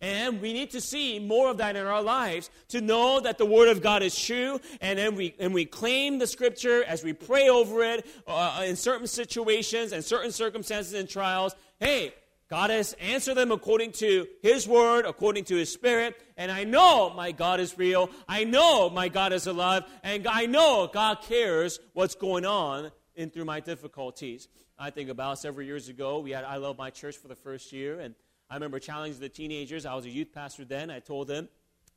[0.00, 3.46] And we need to see more of that in our lives to know that the
[3.46, 4.60] Word of God is true.
[4.80, 8.76] And then we, and we claim the Scripture as we pray over it uh, in
[8.76, 11.54] certain situations and certain circumstances and trials.
[11.78, 12.12] Hey,
[12.50, 16.20] God has answered them according to His Word, according to His Spirit.
[16.36, 18.10] And I know my God is real.
[18.28, 19.84] I know my God is alive.
[20.02, 24.48] And I know God cares what's going on in through my difficulties.
[24.78, 27.72] I think about several years ago, we had I Love My Church for the first
[27.72, 28.00] year.
[28.00, 28.14] And
[28.50, 29.86] I remember challenging the teenagers.
[29.86, 30.90] I was a youth pastor then.
[30.90, 31.48] I told them,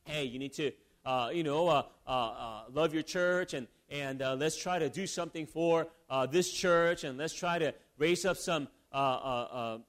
[0.05, 0.71] hey, you need to,
[1.05, 4.89] uh, you know, uh, uh, uh love your church and, and uh, let's try to
[4.89, 9.79] do something for uh, this church and let's try to raise up some, I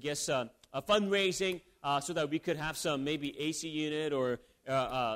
[0.00, 0.28] guess,
[0.88, 1.60] fundraising
[2.02, 4.40] so that we could have some maybe AC unit or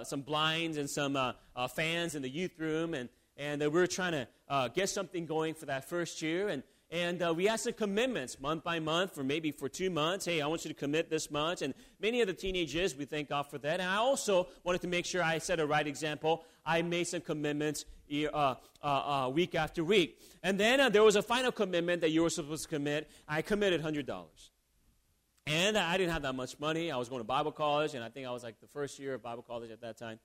[0.04, 1.34] some blinds and some
[1.74, 2.94] fans in the youth room.
[2.94, 6.48] And, and we we're trying to get something going for that first year.
[6.48, 6.62] And,
[6.94, 10.26] and uh, we ask the commitments month by month, or maybe for two months.
[10.26, 11.60] Hey, I want you to commit this much.
[11.60, 13.80] And many of the teenagers, we thank God for that.
[13.80, 16.44] And I also wanted to make sure I set a right example.
[16.64, 20.20] I made some commitments uh, uh, uh, week after week.
[20.44, 23.10] And then uh, there was a final commitment that you were supposed to commit.
[23.26, 24.26] I committed $100.
[25.48, 26.92] And I didn't have that much money.
[26.92, 29.14] I was going to Bible college, and I think I was like the first year
[29.14, 30.20] of Bible college at that time.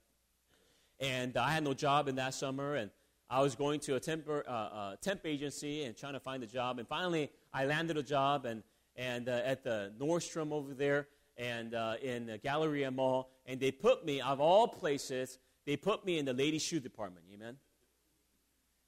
[0.99, 2.75] And I had no job in that summer.
[2.75, 2.91] And
[3.29, 6.47] I was going to a temp, uh, uh, temp agency and trying to find a
[6.47, 6.79] job.
[6.79, 8.63] And finally, I landed a job and,
[8.95, 11.07] and uh, at the Nordstrom over there
[11.37, 13.29] and uh, in the Galleria Mall.
[13.45, 17.25] And they put me, of all places, they put me in the ladies' shoe department.
[17.31, 17.57] Amen.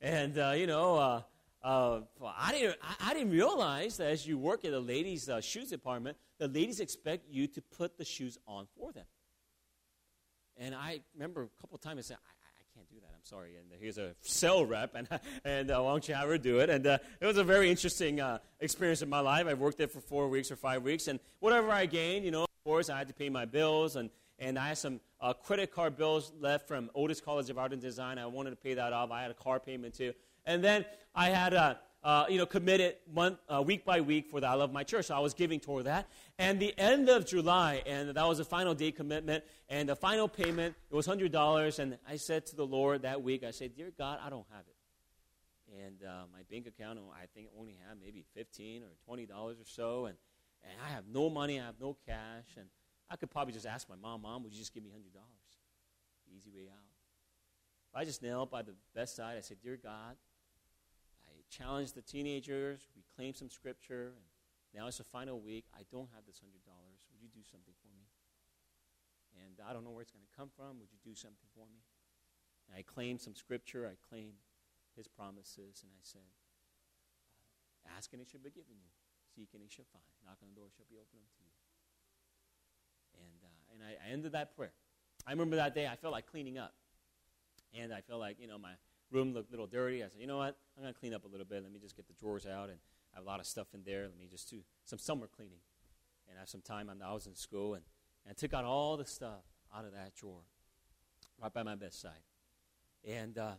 [0.01, 1.21] And, uh, you know, uh,
[1.63, 6.17] I, didn't, I, I, didn't realize that as you work at the ladies' shoes department,
[6.39, 9.05] the ladies expect you to put the shoes on for them.
[10.57, 12.17] And I remember a couple of times I said.
[13.21, 13.51] I'm sorry.
[13.55, 15.07] And here's a cell rep, and,
[15.45, 16.71] and uh, why don't you have her do it?
[16.71, 19.45] And uh, it was a very interesting uh, experience in my life.
[19.45, 22.43] I worked there for four weeks or five weeks, and whatever I gained, you know,
[22.43, 24.09] of course, I had to pay my bills, and,
[24.39, 27.81] and I had some uh, credit card bills left from Otis College of Art and
[27.81, 28.17] Design.
[28.17, 29.11] I wanted to pay that off.
[29.11, 30.13] I had a car payment too.
[30.47, 34.39] And then I had a uh, you know, committed month, uh, week by week for
[34.39, 35.05] the I Love My Church.
[35.05, 36.07] So I was giving toward that.
[36.39, 40.27] And the end of July, and that was the final day commitment, and the final
[40.27, 41.79] payment, it was $100.
[41.79, 44.63] And I said to the Lord that week, I said, Dear God, I don't have
[44.67, 44.75] it.
[45.85, 50.05] And uh, my bank account, I think, only had maybe 15 or $20 or so.
[50.05, 50.17] And,
[50.63, 52.47] and I have no money, I have no cash.
[52.57, 52.65] And
[53.09, 55.21] I could probably just ask my mom, Mom, would you just give me $100?
[56.35, 56.79] Easy way out.
[57.93, 59.37] I just knelt by the bedside.
[59.37, 60.15] I said, Dear God,
[61.51, 62.87] challenged the teenagers.
[62.95, 64.15] We some scripture.
[64.15, 64.25] And
[64.73, 65.67] now it's the final week.
[65.75, 66.47] I don't have this $100.
[66.47, 68.07] Would you do something for me?
[69.35, 70.79] And I don't know where it's going to come from.
[70.79, 71.83] Would you do something for me?
[72.67, 73.83] And I claimed some scripture.
[73.83, 74.39] I claimed
[74.95, 75.83] his promises.
[75.83, 78.91] And I said, uh, Ask and it shall be given you.
[79.35, 80.07] Seek and it shall find.
[80.23, 81.55] Knock on the door shall be opened unto you.
[83.19, 84.73] And, uh, and I, I ended that prayer.
[85.27, 86.73] I remember that day I felt like cleaning up.
[87.75, 88.75] And I felt like, you know, my
[89.11, 90.03] room looked a little dirty.
[90.03, 90.57] I said, you know what?
[90.77, 91.63] I'm going to clean up a little bit.
[91.63, 92.69] Let me just get the drawers out.
[92.69, 92.79] And
[93.13, 94.03] I have a lot of stuff in there.
[94.03, 95.59] Let me just do some summer cleaning.
[96.29, 96.89] And I have some time.
[96.89, 97.73] I was in school.
[97.73, 97.83] And,
[98.25, 99.43] and I took out all the stuff
[99.75, 100.41] out of that drawer
[101.41, 102.23] right by my bedside.
[103.07, 103.53] And uh,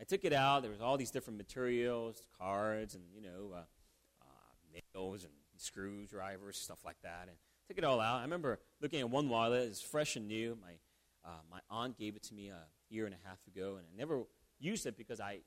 [0.00, 0.62] I took it out.
[0.62, 3.64] There was all these different materials, cards, and, you know, uh,
[4.22, 7.28] uh, nails and screwdrivers, stuff like that.
[7.28, 7.36] And
[7.68, 8.18] took it all out.
[8.18, 9.68] I remember looking at one wallet.
[9.68, 10.58] It's fresh and new.
[10.60, 10.72] My,
[11.24, 13.96] uh, my aunt gave it to me a year and a half ago, and I
[13.96, 14.24] never
[14.58, 15.40] used it because I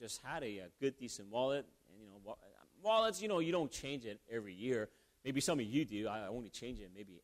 [0.00, 1.66] just had a, a good, decent wallet.
[1.88, 2.36] And, you know,
[2.82, 4.88] wallets, you know, you don't change it every year.
[5.24, 6.08] Maybe some of you do.
[6.08, 7.20] I only change it maybe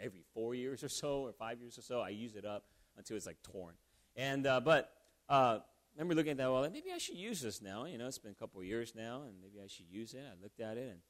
[0.00, 2.00] every four years or so or five years or so.
[2.00, 2.64] I use it up
[2.96, 3.74] until it's like torn.
[4.16, 4.92] And, uh, but,
[5.28, 5.58] uh,
[5.96, 7.84] remember looking at that wallet, maybe I should use this now.
[7.84, 10.22] You know, it's been a couple of years now, and maybe I should use it.
[10.24, 11.00] I looked at it, and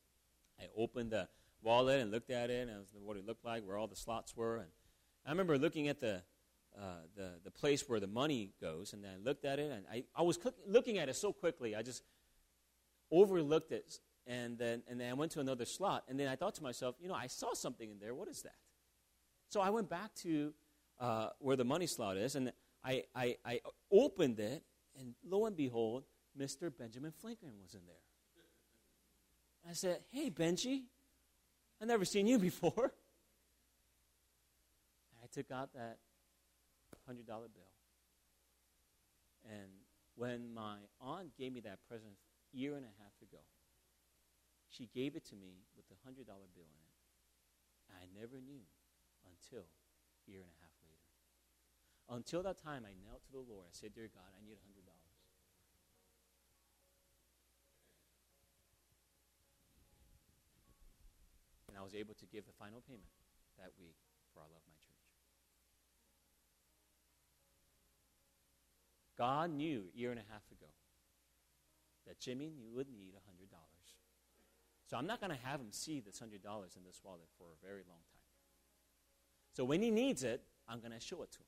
[0.58, 1.28] I opened the
[1.62, 4.56] wallet and looked at it, and what it looked like, where all the slots were.
[4.56, 4.68] And
[5.26, 6.22] I remember looking at the,
[6.80, 8.94] uh, the, the place where the money goes.
[8.94, 11.76] And then I looked at it, and I, I was looking at it so quickly,
[11.76, 12.02] I just
[13.10, 13.98] overlooked it.
[14.26, 16.04] And then, and then I went to another slot.
[16.08, 18.14] And then I thought to myself, you know, I saw something in there.
[18.14, 18.54] What is that?
[19.48, 20.54] So I went back to
[20.98, 22.52] uh, where the money slot is, and
[22.84, 23.60] I, I, I
[23.90, 24.62] opened it,
[24.98, 26.04] and lo and behold,
[26.38, 26.70] Mr.
[26.76, 27.96] Benjamin Franklin was in there.
[29.68, 30.84] I said, Hey, Benji,
[31.80, 32.92] I've never seen you before.
[35.22, 35.98] I took out that
[37.10, 37.74] $100 bill.
[39.44, 39.82] And
[40.14, 43.42] when my aunt gave me that present a year and a half ago,
[44.70, 46.94] she gave it to me with the $100 bill in it.
[47.90, 48.62] I never knew
[49.26, 51.10] until a year and a half later.
[52.06, 53.66] Until that time, I knelt to the Lord.
[53.66, 54.60] I said, Dear God, I need $100.
[61.68, 63.10] And I was able to give the final payment
[63.58, 63.94] that week
[64.34, 65.10] for I Love My Church.
[69.20, 70.72] God knew a year and a half ago
[72.06, 73.52] that Jimmy would need $100.
[74.86, 77.62] So I'm not going to have him see this $100 in this wallet for a
[77.62, 78.24] very long time.
[79.52, 81.44] So when he needs it, I'm going to show it to him.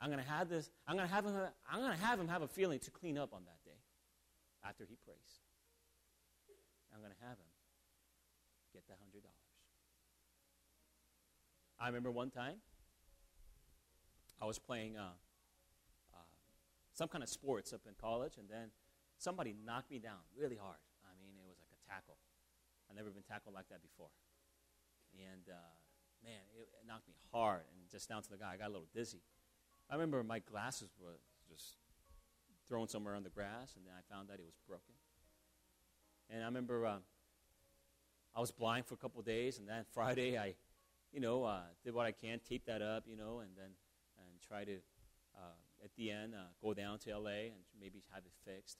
[0.00, 0.68] I'm going to have this.
[0.88, 1.36] I'm going to have him.
[1.70, 3.78] I'm going to have him have a feeling to clean up on that day,
[4.68, 5.38] after he prays.
[6.92, 7.46] I'm going to have him
[8.72, 9.36] get that hundred dollars.
[11.78, 12.56] I remember one time
[14.42, 15.12] I was playing uh,
[16.94, 18.70] some kind of sports up in college, and then
[19.18, 20.78] somebody knocked me down really hard.
[21.04, 22.16] I mean, it was like a tackle.
[22.88, 24.10] I've never been tackled like that before.
[25.14, 25.74] And uh,
[26.22, 28.54] man, it, it knocked me hard and just down to the guy.
[28.54, 29.22] I got a little dizzy.
[29.90, 31.76] I remember my glasses were just
[32.66, 34.94] thrown somewhere on the grass, and then I found out it was broken.
[36.30, 36.98] And I remember uh,
[38.34, 40.54] I was blind for a couple of days, and then Friday I,
[41.12, 43.70] you know, uh, did what I can, tape that up, you know, and then
[44.18, 44.76] and try to,
[45.36, 48.78] uh, at the end, uh, go down to LA and maybe have it fixed.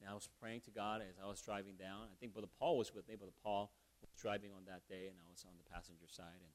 [0.00, 2.06] And I was praying to God as I was driving down.
[2.12, 3.16] I think Brother Paul was with me.
[3.16, 6.38] Brother Paul was driving on that day, and I was on the passenger side.
[6.38, 6.52] And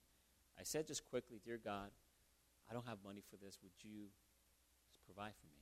[0.57, 1.91] I said just quickly, Dear God,
[2.69, 3.57] I don't have money for this.
[3.63, 4.07] Would you
[5.05, 5.59] provide for me?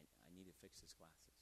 [0.00, 1.32] I, I need to fix these glasses.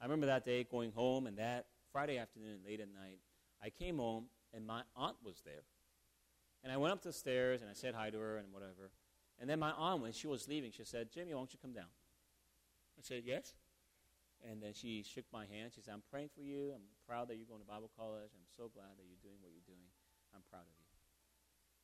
[0.00, 3.18] I remember that day going home, and that Friday afternoon, late at night,
[3.62, 5.66] I came home, and my aunt was there.
[6.62, 8.90] And I went up the stairs, and I said hi to her and whatever.
[9.40, 11.72] And then my aunt, when she was leaving, she said, Jimmy, why don't you come
[11.72, 11.90] down?
[12.98, 13.54] I said, yes.
[14.48, 15.72] And then she shook my hand.
[15.74, 16.72] She said, I'm praying for you.
[16.74, 18.30] I'm proud that you're going to Bible college.
[18.34, 19.86] I'm so glad that you're doing what you're doing.
[20.34, 20.86] I'm proud of you.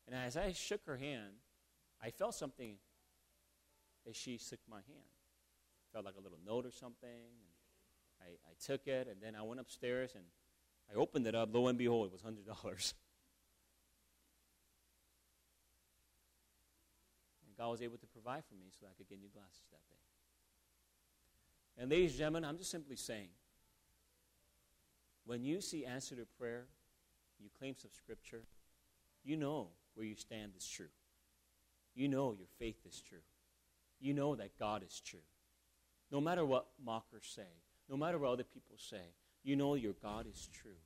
[0.07, 1.39] And as I shook her hand,
[2.03, 2.77] I felt something
[4.09, 5.09] as she shook my hand.
[5.93, 7.09] Felt like a little note or something.
[7.09, 7.51] And
[8.21, 10.25] I, I took it, and then I went upstairs and
[10.93, 11.55] I opened it up.
[11.55, 12.95] Lo and behold, it was $100.
[17.55, 19.87] And God was able to provide for me so I could get new glasses that
[19.89, 20.03] day.
[21.79, 23.29] And ladies and gentlemen, I'm just simply saying
[25.25, 26.67] when you see answer to prayer,
[27.39, 28.43] you claim some scripture,
[29.25, 30.93] you know where you stand is true.
[31.95, 33.23] You know your faith is true.
[34.01, 35.21] You know that God is true.
[36.11, 40.27] No matter what mockers say, no matter what other people say, you know your God
[40.27, 40.81] is true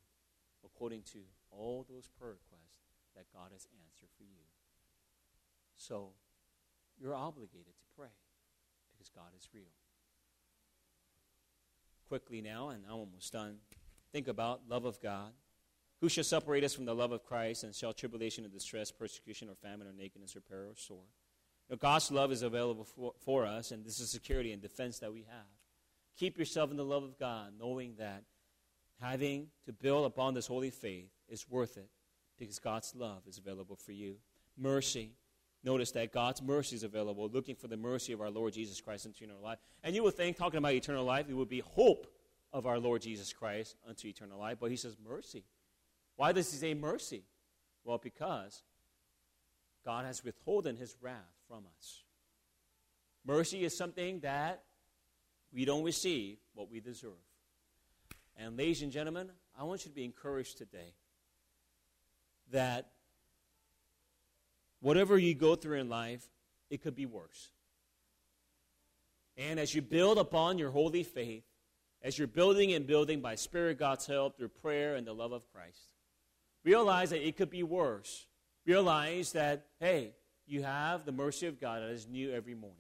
[0.65, 2.83] according to all those prayer requests
[3.17, 4.45] that God has answered for you.
[5.77, 6.11] So
[7.01, 8.09] you're obligated to pray
[8.93, 9.65] because God is real.
[12.09, 13.57] Quickly now, and I'm almost done.
[14.13, 15.33] Think about love of God.
[16.01, 19.49] Who shall separate us from the love of Christ, and shall tribulation and distress, persecution,
[19.49, 21.09] or famine, or nakedness, or peril, or sword?
[21.69, 25.13] Now, God's love is available for, for us, and this is security and defense that
[25.13, 25.47] we have.
[26.17, 28.23] Keep yourself in the love of God, knowing that
[29.01, 31.91] having to build upon this holy faith is worth it
[32.39, 34.17] because God's love is available for you.
[34.57, 35.13] Mercy.
[35.65, 39.07] Notice that God's mercy is available, looking for the mercy of our Lord Jesus Christ
[39.07, 39.59] into eternal life.
[39.83, 42.07] And you would think, talking about eternal life, it would be hope
[42.53, 44.59] of our Lord Jesus Christ unto eternal life.
[44.61, 45.45] But he says mercy.
[46.17, 47.25] Why does he say mercy?
[47.85, 48.63] Well, because
[49.85, 51.17] God has withholden his wrath
[51.49, 52.03] from us.
[53.25, 54.63] Mercy is something that
[55.53, 57.13] we don't receive what we deserve.
[58.37, 60.95] And, ladies and gentlemen, I want you to be encouraged today
[62.53, 62.91] that
[64.81, 66.27] whatever you go through in life,
[66.71, 67.51] it could be worse.
[69.37, 71.45] And as you build upon your holy faith,
[72.03, 75.51] as you're building and building by Spirit God's help through prayer and the love of
[75.53, 75.89] Christ,
[76.65, 78.27] Realize that it could be worse.
[78.67, 80.13] Realize that, hey,
[80.47, 82.77] you have the mercy of God that is new every morning.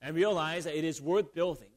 [0.00, 1.68] And realize that it is worth building,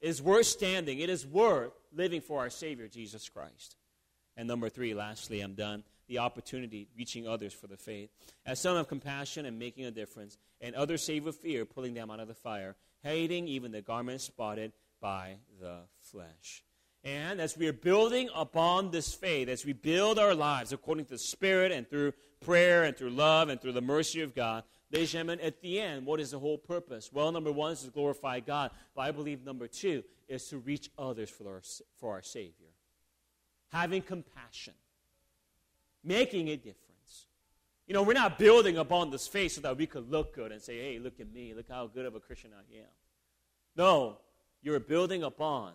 [0.00, 3.76] it is worth standing, it is worth living for our Savior, Jesus Christ.
[4.36, 5.84] And number three, lastly, I'm done.
[6.12, 8.10] The opportunity, reaching others for the faith.
[8.44, 12.10] As some of compassion and making a difference, and others save with fear, pulling them
[12.10, 16.64] out of the fire, hating even the garment spotted by the flesh.
[17.02, 21.12] And as we are building upon this faith, as we build our lives according to
[21.12, 25.14] the Spirit and through prayer and through love and through the mercy of God, ladies
[25.14, 27.10] and gentlemen, at the end, what is the whole purpose?
[27.10, 28.70] Well, number one is to glorify God.
[28.94, 31.62] But I believe number two is to reach others for our,
[31.96, 32.68] for our Savior.
[33.72, 34.74] Having compassion,
[36.04, 37.26] making a difference.
[37.86, 40.62] You know, we're not building upon this faith so that we could look good and
[40.62, 42.86] say, hey, look at me, look how good of a Christian I am.
[43.76, 44.18] No,
[44.62, 45.72] you're building upon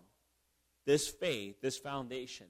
[0.85, 2.47] this faith, this foundation,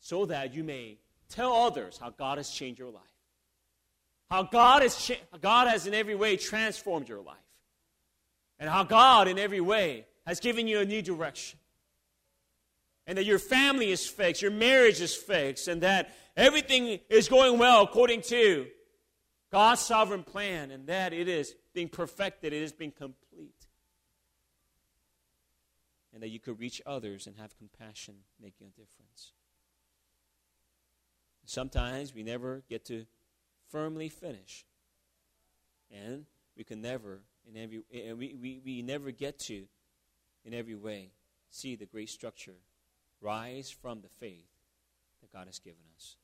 [0.00, 3.02] so that you may tell others how God has changed your life.
[4.30, 7.36] How God has, cha- God has in every way transformed your life.
[8.58, 11.58] And how God in every way has given you a new direction.
[13.06, 17.58] And that your family is fixed, your marriage is fixed, and that everything is going
[17.58, 18.66] well according to
[19.50, 23.22] God's sovereign plan, and that it is being perfected, it is being complete
[26.12, 29.32] and that you could reach others and have compassion, making a difference.
[31.44, 33.06] Sometimes we never get to
[33.70, 34.64] firmly finish,
[35.90, 36.26] and
[36.56, 37.82] we can never, in every,
[38.14, 39.64] we, we, we never get to,
[40.44, 41.10] in every way,
[41.50, 42.56] see the great structure
[43.22, 44.50] rise from the faith
[45.20, 46.16] that God has given us.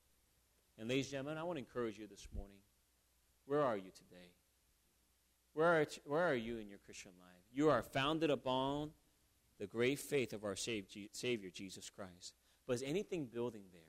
[0.79, 2.59] And, ladies and gentlemen, I want to encourage you this morning.
[3.47, 4.31] Where are you today?
[5.55, 7.43] Where are, where are you in your Christian life?
[7.53, 8.91] You are founded upon
[9.59, 12.35] the great faith of our Savior, Jesus Christ.
[12.67, 13.81] But is anything building there?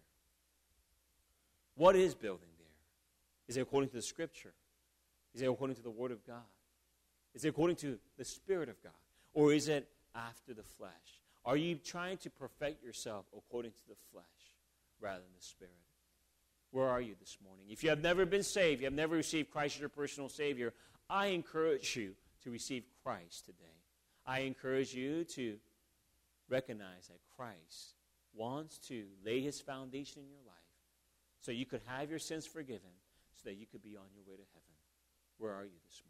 [1.75, 2.67] What is building there?
[3.47, 4.53] Is it according to the Scripture?
[5.33, 6.37] Is it according to the Word of God?
[7.35, 8.93] Is it according to the Spirit of God?
[9.33, 11.18] Or is it after the flesh?
[11.45, 14.25] Are you trying to perfect yourself according to the flesh
[14.99, 15.73] rather than the Spirit?
[16.71, 17.65] Where are you this morning?
[17.69, 20.73] If you have never been saved, you have never received Christ as your personal Savior,
[21.09, 22.13] I encourage you
[22.43, 23.65] to receive Christ today.
[24.25, 25.57] I encourage you to
[26.49, 27.95] recognize that Christ
[28.33, 30.55] wants to lay his foundation in your life
[31.39, 32.91] so you could have your sins forgiven,
[33.41, 34.75] so that you could be on your way to heaven.
[35.37, 36.08] Where are you this morning?